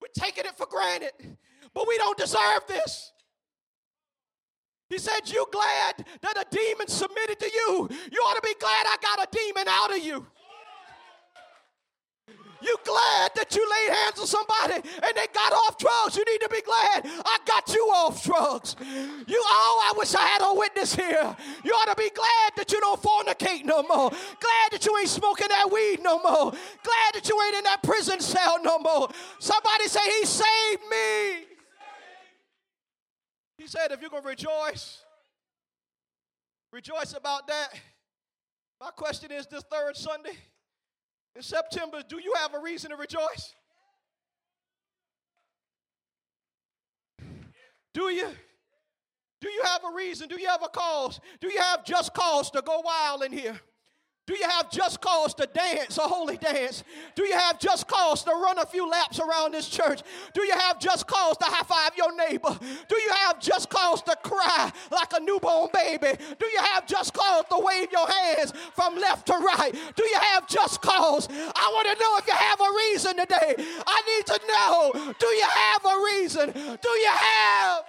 We're 0.00 0.08
taking 0.18 0.44
it 0.44 0.56
for 0.56 0.66
granted. 0.66 1.12
But 1.74 1.86
we 1.86 1.96
don't 1.98 2.18
deserve 2.18 2.66
this. 2.66 3.12
He 4.88 4.98
said, 4.98 5.20
You 5.26 5.46
glad 5.50 6.04
that 6.20 6.36
a 6.36 6.44
demon 6.54 6.88
submitted 6.88 7.38
to 7.40 7.46
you? 7.46 7.88
You 8.10 8.18
ought 8.18 8.34
to 8.34 8.42
be 8.42 8.54
glad 8.60 8.86
I 8.86 8.96
got 9.00 9.26
a 9.26 9.36
demon 9.36 9.68
out 9.68 9.96
of 9.96 10.04
you. 10.04 10.26
You 12.60 12.76
glad 12.84 13.21
that 13.34 13.54
you 13.54 13.68
laid 13.68 13.96
hands 13.96 14.18
on 14.18 14.26
somebody 14.26 14.74
and 14.74 15.12
they 15.16 15.26
got 15.32 15.52
off 15.52 15.78
drugs. 15.78 16.16
You 16.16 16.24
need 16.24 16.40
to 16.40 16.48
be 16.48 16.62
glad 16.62 17.02
I 17.04 17.38
got 17.46 17.72
you 17.74 17.82
off 17.82 18.24
drugs. 18.24 18.76
You 18.80 19.42
oh, 19.44 19.92
I 19.92 19.98
wish 19.98 20.14
I 20.14 20.22
had 20.22 20.42
a 20.42 20.54
witness 20.54 20.94
here. 20.94 21.36
You 21.64 21.72
ought 21.72 21.88
to 21.88 21.96
be 21.96 22.10
glad 22.10 22.52
that 22.56 22.72
you 22.72 22.80
don't 22.80 23.00
fornicate 23.00 23.64
no 23.64 23.82
more. 23.82 24.10
Glad 24.10 24.72
that 24.72 24.84
you 24.86 24.96
ain't 24.98 25.08
smoking 25.08 25.48
that 25.48 25.70
weed 25.70 26.00
no 26.02 26.18
more. 26.18 26.50
Glad 26.50 27.14
that 27.14 27.28
you 27.28 27.40
ain't 27.42 27.56
in 27.56 27.64
that 27.64 27.82
prison 27.82 28.20
cell 28.20 28.62
no 28.62 28.78
more. 28.78 29.08
Somebody 29.38 29.88
say 29.88 30.04
he 30.20 30.26
saved 30.26 30.82
me. 30.90 31.46
He 33.58 33.66
said, 33.68 33.92
if 33.92 34.00
you're 34.00 34.10
going 34.10 34.22
to 34.24 34.28
rejoice, 34.28 35.04
rejoice 36.72 37.14
about 37.14 37.46
that. 37.46 37.68
My 38.80 38.90
question 38.90 39.30
is 39.30 39.46
this 39.46 39.62
third 39.70 39.96
Sunday 39.96 40.36
in 41.34 41.42
September, 41.42 42.02
do 42.06 42.20
you 42.22 42.34
have 42.38 42.54
a 42.54 42.58
reason 42.60 42.90
to 42.90 42.96
rejoice? 42.96 43.54
Do 47.94 48.08
you? 48.10 48.28
Do 49.40 49.50
you 49.50 49.62
have 49.64 49.82
a 49.84 49.94
reason? 49.94 50.28
Do 50.28 50.40
you 50.40 50.48
have 50.48 50.62
a 50.62 50.68
cause? 50.68 51.20
Do 51.40 51.52
you 51.52 51.60
have 51.60 51.84
just 51.84 52.14
cause 52.14 52.50
to 52.52 52.62
go 52.62 52.80
wild 52.80 53.24
in 53.24 53.32
here? 53.32 53.60
Do 54.32 54.38
you 54.38 54.48
have 54.48 54.70
just 54.70 55.02
cause 55.02 55.34
to 55.34 55.46
dance 55.52 55.98
a 55.98 56.08
holy 56.08 56.38
dance? 56.38 56.84
Do 57.14 57.22
you 57.22 57.36
have 57.36 57.58
just 57.58 57.86
cause 57.86 58.24
to 58.24 58.30
run 58.30 58.58
a 58.58 58.64
few 58.64 58.88
laps 58.88 59.20
around 59.20 59.52
this 59.52 59.68
church? 59.68 60.00
Do 60.32 60.42
you 60.42 60.54
have 60.54 60.80
just 60.80 61.06
cause 61.06 61.36
to 61.36 61.44
high 61.44 61.64
five 61.64 61.90
your 61.98 62.16
neighbor? 62.16 62.58
Do 62.88 62.96
you 62.96 63.12
have 63.26 63.40
just 63.40 63.68
cause 63.68 64.00
to 64.04 64.16
cry 64.22 64.72
like 64.90 65.12
a 65.14 65.20
newborn 65.20 65.68
baby? 65.74 66.18
Do 66.38 66.46
you 66.46 66.60
have 66.60 66.86
just 66.86 67.12
cause 67.12 67.44
to 67.50 67.58
wave 67.58 67.92
your 67.92 68.10
hands 68.10 68.54
from 68.72 68.96
left 68.96 69.26
to 69.26 69.34
right? 69.34 69.74
Do 69.96 70.02
you 70.02 70.18
have 70.18 70.48
just 70.48 70.80
cause? 70.80 71.28
I 71.30 71.70
want 71.74 71.88
to 71.92 72.02
know 72.02 72.16
if 72.16 72.26
you 72.26 72.32
have 72.32 72.58
a 72.58 72.72
reason 72.88 73.16
today. 73.18 73.54
I 73.86 74.02
need 74.16 74.26
to 74.28 74.40
know 74.48 75.14
do 75.18 75.26
you 75.26 75.46
have 75.46 75.84
a 75.84 76.04
reason? 76.16 76.78
Do 76.80 76.88
you 76.88 77.10
have? 77.10 77.84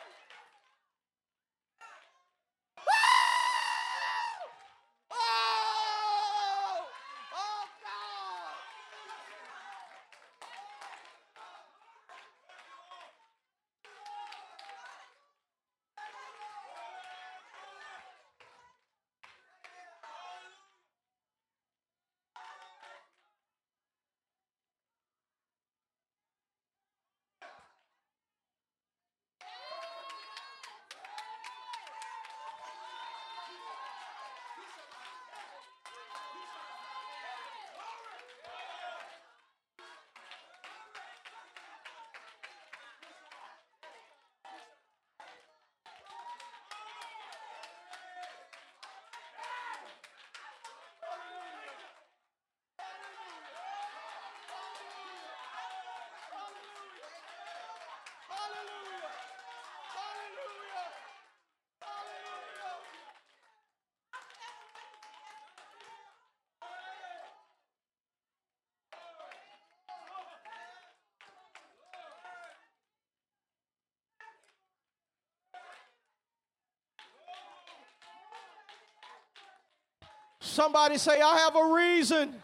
Somebody 80.44 80.98
say, 80.98 81.22
I 81.22 81.38
have 81.38 81.56
a 81.56 81.74
reason. 81.74 82.36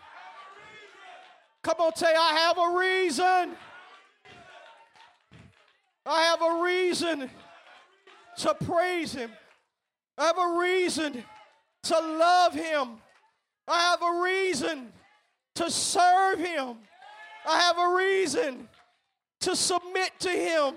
Come 1.62 1.76
on, 1.80 1.94
say, 1.98 2.08
I 2.18 2.34
have 2.34 2.58
a 2.58 2.78
reason. 2.80 3.58
I 6.06 6.22
have 6.22 6.42
a 6.42 6.64
reason 6.64 7.30
to 8.38 8.56
praise 8.64 9.12
Him. 9.12 9.30
I 10.18 10.28
have 10.28 10.38
a 10.38 10.58
reason 10.60 11.26
to 11.84 12.00
love 12.00 12.54
Him. 12.54 13.02
I 13.68 13.80
have 13.82 14.02
a 14.02 14.22
reason 14.24 14.94
to 15.56 15.70
serve 15.70 16.40
Him. 16.40 16.78
I 17.46 17.60
have 17.60 17.78
a 17.78 17.96
reason 17.96 18.70
to 19.42 19.58
submit 19.58 20.12
to 20.20 20.30
Him. 20.30 20.76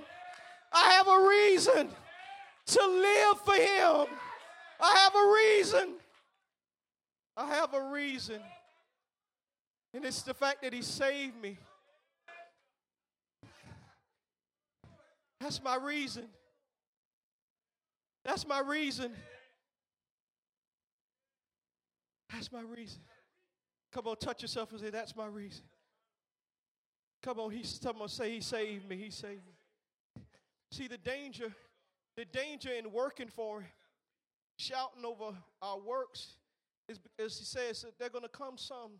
I 0.73 0.91
have 0.91 1.07
a 1.07 1.29
reason 1.29 1.89
to 2.67 2.85
live 2.85 3.41
for 3.45 3.55
Him. 3.55 4.07
I 4.81 4.97
have 4.97 5.15
a 5.15 5.33
reason 5.33 6.02
I 7.37 7.47
have 7.47 7.73
a 7.75 7.83
reason, 7.83 8.41
and 9.95 10.05
it's 10.05 10.23
the 10.23 10.35
fact 10.35 10.63
that 10.63 10.73
He 10.73 10.83
saved 10.83 11.41
me. 11.41 11.59
That's 15.41 15.63
my 15.63 15.77
reason. 15.77 16.25
That's 18.25 18.47
my 18.47 18.61
reason. 18.61 19.13
That's 22.33 22.53
my 22.53 22.61
reason. 22.61 23.01
Come 23.93 24.07
on, 24.07 24.17
touch 24.17 24.43
yourself 24.43 24.71
and 24.71 24.81
say, 24.81 24.91
That's 24.91 25.17
my 25.17 25.27
reason. 25.27 25.65
Come 27.23 27.39
on, 27.39 27.51
he's 27.51 27.79
someone 27.81 28.09
say 28.09 28.33
he 28.33 28.41
saved 28.41 28.89
me. 28.89 28.97
He 28.97 29.11
saved 29.11 29.43
me. 29.47 30.23
See 30.71 30.89
the 30.89 30.99
danger, 30.99 31.53
the 32.17 32.25
danger 32.25 32.71
in 32.71 32.91
working 32.91 33.29
for 33.29 33.61
him, 33.61 33.69
shouting 34.57 35.05
over 35.05 35.37
our 35.61 35.79
works 35.79 36.37
is 36.89 37.39
he 37.39 37.45
says 37.45 37.85
they're 37.99 38.09
going 38.09 38.25
to 38.25 38.29
come 38.29 38.59
some. 38.59 38.93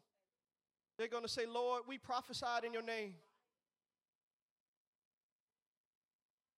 They're 0.99 1.09
going 1.09 1.23
to 1.23 1.29
say, 1.29 1.47
Lord, 1.47 1.83
we 1.87 1.99
prophesied 1.99 2.65
in 2.65 2.73
your 2.73 2.83
name. 2.83 3.15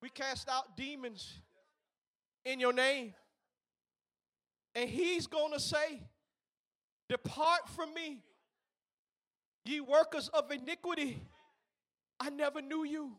We 0.03 0.11
cast 0.11 0.49
out 0.49 0.77
demons 0.77 1.39
in 2.45 2.61
your 2.61 2.72
name. 2.72 3.14
And 4.75 4.91
he's 4.91 5.27
going 5.27 5.53
to 5.53 5.61
say, 5.61 6.03
Depart 7.09 7.68
from 7.68 7.95
me, 7.95 8.22
ye 9.64 9.81
workers 9.81 10.29
of 10.29 10.51
iniquity. 10.51 11.22
I 12.18 12.31
never 12.31 12.61
knew 12.61 12.85
you. 12.85 13.12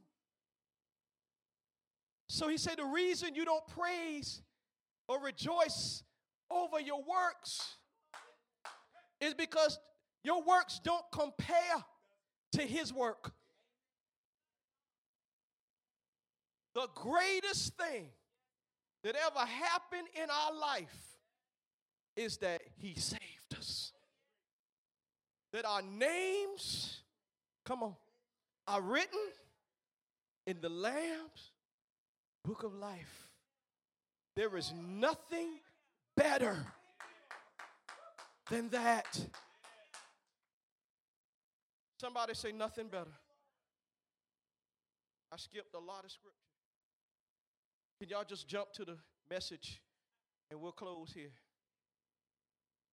So 2.27 2.49
he 2.49 2.57
said, 2.57 2.77
The 2.77 2.85
reason 2.85 3.35
you 3.35 3.45
don't 3.45 3.65
praise 3.67 4.41
or 5.07 5.21
rejoice 5.21 6.03
over 6.51 6.79
your 6.79 6.99
works 6.99 7.77
is 9.19 9.33
because 9.33 9.79
your 10.23 10.43
works 10.43 10.79
don't 10.83 11.05
compare 11.11 11.83
to 12.53 12.61
his 12.61 12.91
work. 12.93 13.31
The 16.73 16.87
greatest 16.93 17.77
thing 17.77 18.07
that 19.03 19.15
ever 19.15 19.45
happened 19.45 20.07
in 20.15 20.29
our 20.29 20.53
life 20.53 21.17
is 22.15 22.37
that 22.37 22.61
he 22.77 22.95
saved 22.95 23.21
us. 23.57 23.93
That 25.53 25.65
our 25.65 25.81
names, 25.81 27.01
come 27.65 27.83
on, 27.83 27.95
are 28.67 28.81
written 28.81 29.19
in 30.47 30.57
the 30.59 30.69
Lamb's 30.69 31.51
book 32.43 32.63
of 32.63 32.73
life. 32.73 33.27
There 34.35 34.57
is 34.57 34.73
nothing 34.75 35.59
better 36.17 36.65
than 38.49 38.69
that. 38.69 39.19
Somebody 41.99 42.33
say 42.33 42.51
nothing 42.51 42.87
better. 42.87 43.11
I 45.31 45.37
skipped 45.37 45.73
a 45.73 45.79
lot 45.79 46.05
of 46.05 46.11
scripture. 46.11 46.37
Can 47.99 48.09
y'all 48.09 48.23
just 48.27 48.47
jump 48.47 48.71
to 48.73 48.85
the 48.85 48.97
message 49.29 49.81
and 50.51 50.59
we'll 50.59 50.71
close 50.71 51.11
here? 51.13 51.31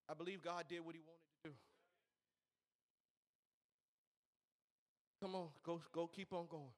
I 0.09 0.15
believe 0.15 0.43
God 0.43 0.65
did 0.69 0.85
what 0.85 0.95
he 0.95 1.01
wanted 1.01 1.21
to 1.45 1.51
do. 1.51 1.55
Come 5.21 5.35
on, 5.35 5.49
go, 5.65 5.81
go 5.93 6.07
keep 6.07 6.33
on 6.33 6.47
going. 6.49 6.73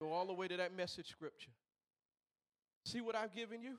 Go 0.00 0.12
all 0.12 0.26
the 0.26 0.34
way 0.34 0.48
to 0.48 0.56
that 0.58 0.76
message 0.76 1.08
scripture. 1.08 1.50
See 2.84 3.00
what 3.00 3.16
I've 3.16 3.34
given 3.34 3.62
you? 3.62 3.78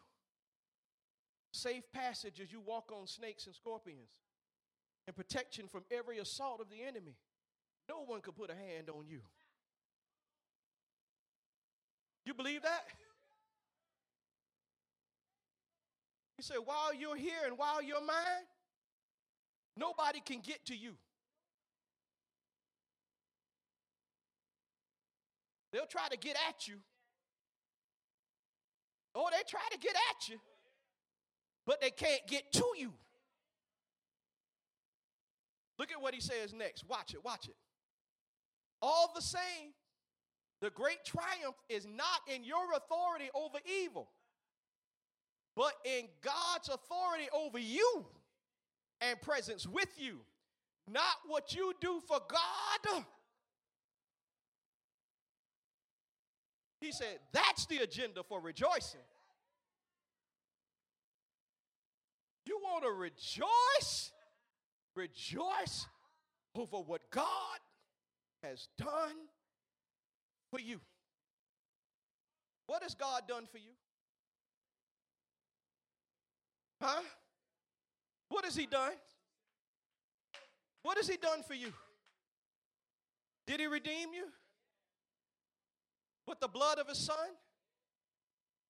Safe 1.51 1.83
passage 1.91 2.39
as 2.41 2.51
you 2.51 2.59
walk 2.59 2.91
on 2.91 3.07
snakes 3.07 3.45
and 3.45 3.55
scorpions, 3.55 4.09
and 5.07 5.15
protection 5.15 5.67
from 5.67 5.83
every 5.91 6.19
assault 6.19 6.61
of 6.61 6.69
the 6.69 6.83
enemy. 6.85 7.15
No 7.87 8.03
one 8.05 8.21
could 8.21 8.35
put 8.35 8.49
a 8.49 8.55
hand 8.55 8.89
on 8.89 9.07
you. 9.07 9.21
You 12.25 12.33
believe 12.33 12.61
that? 12.61 12.83
He 16.37 16.43
said, 16.43 16.57
while 16.63 16.93
you're 16.93 17.17
here 17.17 17.41
and 17.47 17.57
while 17.57 17.81
you're 17.81 18.05
mine, 18.05 18.45
nobody 19.75 20.21
can 20.23 20.39
get 20.41 20.65
to 20.67 20.75
you. 20.75 20.93
They'll 25.73 25.85
try 25.85 26.07
to 26.09 26.17
get 26.17 26.35
at 26.47 26.67
you, 26.67 26.75
Oh, 29.15 29.27
they 29.31 29.43
try 29.47 29.61
to 29.71 29.77
get 29.77 29.95
at 30.11 30.29
you, 30.29 30.39
but 31.65 31.81
they 31.81 31.91
can't 31.91 32.25
get 32.27 32.51
to 32.53 32.65
you. 32.77 32.93
Look 35.77 35.91
at 35.91 36.01
what 36.01 36.13
he 36.13 36.19
says 36.21 36.53
next. 36.53 36.83
Watch 36.89 37.13
it, 37.13 37.23
watch 37.23 37.47
it. 37.47 37.55
All 38.81 39.11
the 39.15 39.21
same, 39.21 39.73
the 40.61 40.69
great 40.69 41.03
triumph 41.05 41.55
is 41.69 41.85
not 41.85 42.21
in 42.33 42.43
your 42.43 42.73
authority 42.75 43.29
over 43.33 43.59
evil, 43.83 44.09
but 45.55 45.73
in 45.85 46.07
God's 46.21 46.69
authority 46.69 47.29
over 47.33 47.59
you 47.59 48.05
and 49.01 49.21
presence 49.21 49.65
with 49.65 49.89
you. 49.97 50.19
Not 50.91 51.15
what 51.27 51.53
you 51.53 51.73
do 51.79 52.01
for 52.07 52.19
God. 52.27 53.03
He 56.81 56.91
said, 56.91 57.19
that's 57.31 57.65
the 57.67 57.77
agenda 57.79 58.23
for 58.23 58.41
rejoicing. 58.41 59.01
You 62.49 62.59
want 62.63 62.83
to 62.83 62.89
rejoice? 62.89 64.11
Rejoice 64.95 65.85
over 66.55 66.77
what 66.77 67.01
God 67.11 67.59
has 68.41 68.69
done 68.75 69.15
for 70.49 70.59
you. 70.59 70.79
What 72.65 72.81
has 72.81 72.95
God 72.95 73.21
done 73.27 73.45
for 73.51 73.59
you? 73.59 73.69
Huh? 76.81 77.01
What 78.29 78.45
has 78.45 78.55
He 78.55 78.65
done? 78.65 78.93
What 80.81 80.97
has 80.97 81.07
He 81.07 81.17
done 81.17 81.43
for 81.47 81.53
you? 81.53 81.71
Did 83.45 83.59
He 83.59 83.67
redeem 83.67 84.09
you? 84.11 84.25
With 86.27 86.39
the 86.39 86.47
blood 86.47 86.79
of 86.79 86.87
His 86.87 86.97
Son? 86.97 87.15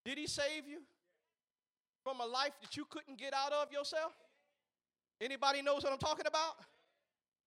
Did 0.04 0.18
He 0.18 0.28
save 0.28 0.68
you 0.68 0.80
from 2.10 2.22
a 2.22 2.26
life 2.26 2.54
that 2.62 2.76
you 2.76 2.86
couldn't 2.90 3.20
get 3.20 3.34
out 3.34 3.54
of 3.54 3.72
yourself? 3.72 4.14
Anybody 5.22 5.62
knows 5.62 5.84
what 5.84 5.94
I'm 5.94 6.00
talking 6.00 6.26
about? 6.26 6.56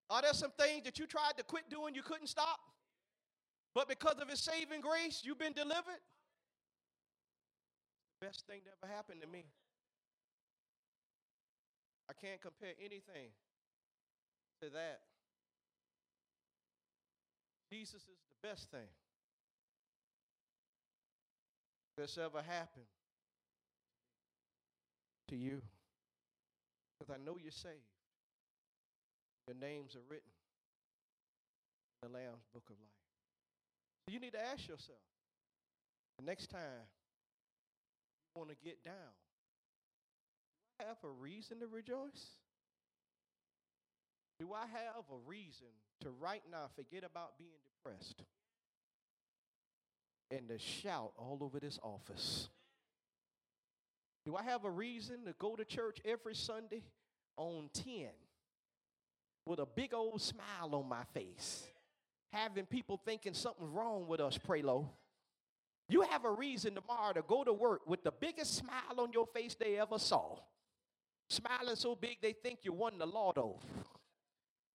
Are 0.09 0.23
there 0.23 0.33
some 0.35 0.53
things 0.59 0.85
that 0.85 0.99
you 0.99 1.07
tried 1.07 1.33
to 1.39 1.43
quit 1.43 1.69
doing 1.69 1.95
you 1.95 2.03
couldn't 2.03 2.29
stop? 2.29 2.61
But 3.75 3.89
because 3.89 4.21
of 4.21 4.29
his 4.29 4.41
saving 4.41 4.81
grace, 4.81 5.23
you've 5.25 5.39
been 5.39 5.55
delivered? 5.55 6.03
Best 8.21 8.47
thing 8.47 8.61
that 8.65 8.75
ever 8.83 8.93
happened 8.95 9.21
to 9.23 9.27
me. 9.27 9.47
I 12.09 12.13
can't 12.13 12.41
compare 12.41 12.75
anything 12.79 13.33
to 14.61 14.71
that. 14.71 15.01
Jesus 17.73 18.03
is 18.03 18.21
the 18.29 18.49
best 18.49 18.71
thing 18.71 18.91
that's 21.97 22.19
ever 22.19 22.43
happened 22.43 22.92
to 25.33 25.37
you. 25.37 25.63
Because 26.99 27.15
I 27.15 27.25
know 27.25 27.37
you're 27.43 27.51
saved. 27.51 27.89
Your 29.49 29.57
names 29.57 29.97
are 29.97 30.05
written 30.09 30.31
in 32.03 32.13
the 32.13 32.19
Lamb's 32.19 32.45
book 32.53 32.65
of 32.69 32.77
life. 32.79 33.01
So 34.07 34.13
you 34.13 34.21
need 34.21 34.33
to 34.33 34.41
ask 34.41 34.69
yourself 34.69 35.01
the 36.19 36.25
next 36.25 36.49
time 36.49 36.85
you 38.35 38.41
want 38.41 38.51
to 38.51 38.57
get 38.63 38.85
down, 38.85 39.17
do 40.79 40.85
I 40.85 40.89
have 40.89 40.99
a 41.03 41.11
reason 41.21 41.61
to 41.61 41.67
rejoice? 41.67 42.37
Do 44.39 44.53
I 44.53 44.67
have 44.67 45.05
a 45.11 45.29
reason 45.29 45.69
to 46.01 46.11
right 46.21 46.43
now 46.51 46.69
forget 46.77 47.05
about 47.05 47.39
being 47.39 47.51
depressed 47.65 48.23
and 50.31 50.49
to 50.49 50.59
shout 50.59 51.13
all 51.17 51.39
over 51.41 51.59
this 51.59 51.79
office? 51.83 52.49
Do 54.25 54.37
I 54.37 54.43
have 54.45 54.65
a 54.65 54.71
reason 54.71 55.25
to 55.27 55.35
go 55.39 55.57
to 55.57 55.65
church 55.65 55.99
every 56.05 56.35
Sunday 56.35 56.83
on 57.37 57.71
10 57.75 58.07
with 59.47 59.59
a 59.59 59.67
big 59.67 59.93
old 59.95 60.23
smile 60.23 60.75
on 60.75 60.89
my 60.89 61.03
face, 61.13 61.67
having 62.33 62.67
people 62.67 63.01
thinking 63.05 63.35
something's 63.35 63.71
wrong 63.71 64.07
with 64.07 64.21
us, 64.21 64.39
Prelo? 64.39 64.87
You 65.89 66.03
have 66.03 66.25
a 66.25 66.31
reason 66.31 66.75
tomorrow 66.75 67.13
to 67.13 67.23
go 67.23 67.43
to 67.43 67.53
work 67.53 67.87
with 67.87 68.05
the 68.05 68.13
biggest 68.13 68.55
smile 68.55 68.99
on 68.99 69.13
your 69.13 69.27
face 69.27 69.57
they 69.57 69.79
ever 69.79 69.99
saw. 69.99 70.37
Smiling 71.29 71.77
so 71.77 71.97
big 71.97 72.19
they 72.23 72.33
think 72.33 72.61
you 72.63 72.73
won 72.73 72.99
the 72.99 73.07
lotto. 73.07 73.59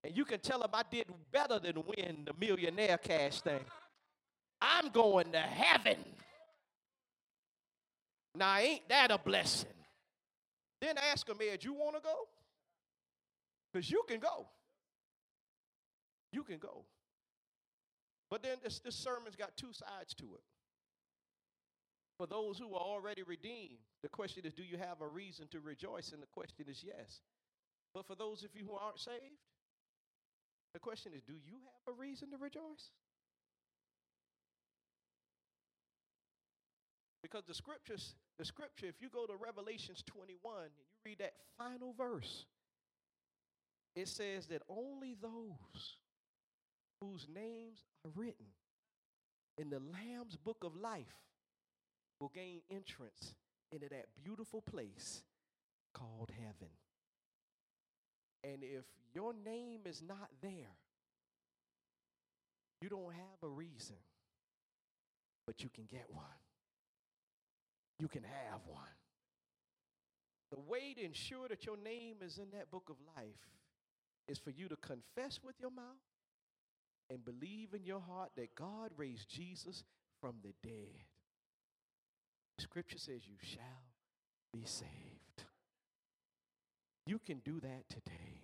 And 0.04 0.16
you 0.16 0.26
can 0.26 0.40
tell 0.40 0.60
them 0.60 0.72
I 0.74 0.84
did 0.90 1.08
better 1.32 1.60
than 1.60 1.84
win 1.86 2.26
the 2.26 2.34
millionaire 2.40 2.98
cash 2.98 3.42
thing. 3.42 3.62
I'm 4.62 4.90
going 4.90 5.32
to 5.32 5.40
heaven. 5.40 5.98
Now, 8.38 8.58
ain't 8.58 8.88
that 8.90 9.10
a 9.10 9.18
blessing? 9.18 9.70
Then 10.80 10.96
ask 11.12 11.28
him, 11.28 11.38
Ed, 11.42 11.64
you 11.64 11.74
want 11.74 11.96
to 11.96 12.02
go? 12.02 12.28
Because 13.74 13.90
you 13.90 14.04
can 14.08 14.20
go. 14.20 14.48
You 16.32 16.44
can 16.44 16.60
go. 16.60 16.86
But 18.30 18.44
then 18.44 18.58
this, 18.64 18.80
this 18.80 18.96
sermon's 18.96 19.36
got 19.36 19.58
two 19.58 19.74
sides 19.74 20.14
to 20.16 20.26
it. 20.26 20.44
For 22.18 22.28
those 22.28 22.60
who 22.60 22.74
are 22.76 22.82
already 22.82 23.24
redeemed, 23.24 23.78
the 24.04 24.10
question 24.10 24.46
is, 24.46 24.54
do 24.54 24.64
you 24.64 24.78
have 24.78 25.02
a 25.02 25.08
reason 25.08 25.48
to 25.52 25.60
rejoice? 25.60 26.12
And 26.12 26.22
the 26.22 26.28
question 26.28 26.66
is 26.70 26.84
yes. 26.84 27.22
But 27.94 28.06
for 28.06 28.16
those 28.16 28.44
of 28.44 28.50
you 28.54 28.66
who 28.68 28.76
aren't 28.76 29.00
saved, 29.00 29.42
the 30.74 30.80
question 30.80 31.12
is, 31.16 31.24
do 31.24 31.34
you 31.34 31.58
have 31.86 31.96
a 31.96 32.00
reason 32.00 32.30
to 32.32 32.38
rejoice? 32.38 32.92
Because 37.30 37.44
the 37.46 37.54
scriptures, 37.54 38.16
the 38.40 38.46
scripture, 38.46 38.86
if 38.86 39.02
you 39.02 39.10
go 39.10 39.26
to 39.26 39.34
Revelations 39.36 40.02
21 40.08 40.56
and 40.62 40.72
you 40.78 40.84
read 41.06 41.20
that 41.20 41.34
final 41.58 41.92
verse, 41.92 42.46
it 43.98 44.08
says 44.08 44.46
that 44.46 44.62
only 44.70 45.14
those 45.22 45.98
whose 47.02 47.28
names 47.34 47.84
are 48.06 48.12
written 48.16 48.46
in 49.58 49.70
the 49.70 49.80
Lamb's 49.80 50.38
book 50.38 50.64
of 50.64 50.78
life 50.78 51.20
will 52.22 52.32
gain 52.34 52.62
entrance 52.72 53.36
into 53.74 53.90
that 53.90 54.06
beautiful 54.24 54.62
place 54.62 55.24
called 55.94 56.32
heaven. 56.40 56.72
And 58.46 58.64
if 58.64 58.86
your 59.14 59.34
name 59.34 59.82
is 59.86 60.02
not 60.02 60.30
there, 60.42 60.78
you 62.82 62.88
don't 62.88 63.14
have 63.14 63.44
a 63.44 63.50
reason, 63.50 63.98
but 65.46 65.62
you 65.62 65.70
can 65.76 65.84
get 65.92 66.06
one 66.10 66.24
you 68.00 68.08
can 68.08 68.24
have 68.24 68.62
one. 68.66 68.84
The 70.52 70.60
way 70.60 70.94
to 70.96 71.04
ensure 71.04 71.48
that 71.50 71.66
your 71.66 71.78
name 71.78 72.18
is 72.22 72.38
in 72.38 72.52
that 72.52 72.72
book 72.72 72.90
of 72.90 72.96
life 73.16 73.50
is 74.28 74.38
for 74.38 74.52
you 74.52 74.68
to 74.68 74.76
confess 74.78 75.40
with 75.44 75.56
your 75.60 75.72
mouth 75.72 75.84
and 77.10 77.24
believe 77.24 77.74
in 77.74 77.84
your 77.84 78.00
heart 78.00 78.32
that 78.36 78.56
God 78.56 78.92
raised 78.98 79.30
Jesus 79.30 79.84
from 80.22 80.36
the 80.44 80.54
dead. 80.68 81.04
Scripture 82.60 82.98
says 82.98 83.22
you 83.28 83.38
shall 83.42 83.94
be 84.54 84.64
saved. 84.66 85.46
You 87.06 87.20
can 87.20 87.40
do 87.46 87.60
that 87.60 87.90
today. 87.90 88.42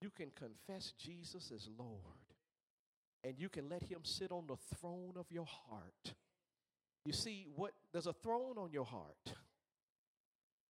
You 0.00 0.10
can 0.10 0.30
confess 0.34 0.92
Jesus 0.98 1.52
as 1.54 1.68
Lord, 1.78 1.98
and 3.24 3.34
you 3.38 3.48
can 3.48 3.68
let 3.68 3.82
Him 3.82 4.00
sit 4.02 4.32
on 4.32 4.46
the 4.46 4.56
throne 4.76 5.14
of 5.16 5.26
your 5.30 5.46
heart 5.46 6.14
you 7.04 7.12
see, 7.12 7.46
what 7.56 7.72
there's 7.92 8.06
a 8.06 8.12
throne 8.12 8.58
on 8.58 8.70
your 8.72 8.84
heart. 8.84 9.34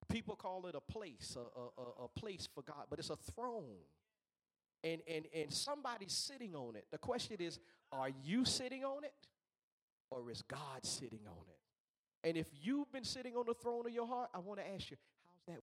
People 0.09 0.37
call 0.37 0.67
it 0.67 0.75
a 0.75 0.81
place, 0.81 1.37
a, 1.37 1.81
a, 1.81 2.05
a 2.05 2.09
place 2.09 2.49
for 2.55 2.63
God, 2.63 2.87
but 2.91 2.99
it's 2.99 3.11
a 3.11 3.17
throne. 3.17 3.85
And, 4.85 5.01
and, 5.07 5.27
and 5.35 5.53
somebody's 5.53 6.13
sitting 6.13 6.55
on 6.55 6.77
it. 6.77 6.87
The 6.91 6.99
question 6.99 7.37
is, 7.39 7.61
are 7.93 8.11
you 8.25 8.45
sitting 8.45 8.85
on 8.85 9.05
it? 9.05 9.15
Or 10.11 10.31
is 10.31 10.43
God 10.43 10.85
sitting 10.85 11.21
on 11.27 11.45
it? 11.49 12.29
And 12.29 12.37
if 12.37 12.47
you've 12.63 12.91
been 12.93 13.05
sitting 13.05 13.37
on 13.37 13.45
the 13.47 13.55
throne 13.55 13.87
of 13.87 13.93
your 13.93 14.07
heart, 14.07 14.31
I 14.35 14.39
want 14.39 14.61
to 14.61 14.69
ask 14.69 14.91
you, 14.91 14.97
how's 15.27 15.55
that 15.55 15.63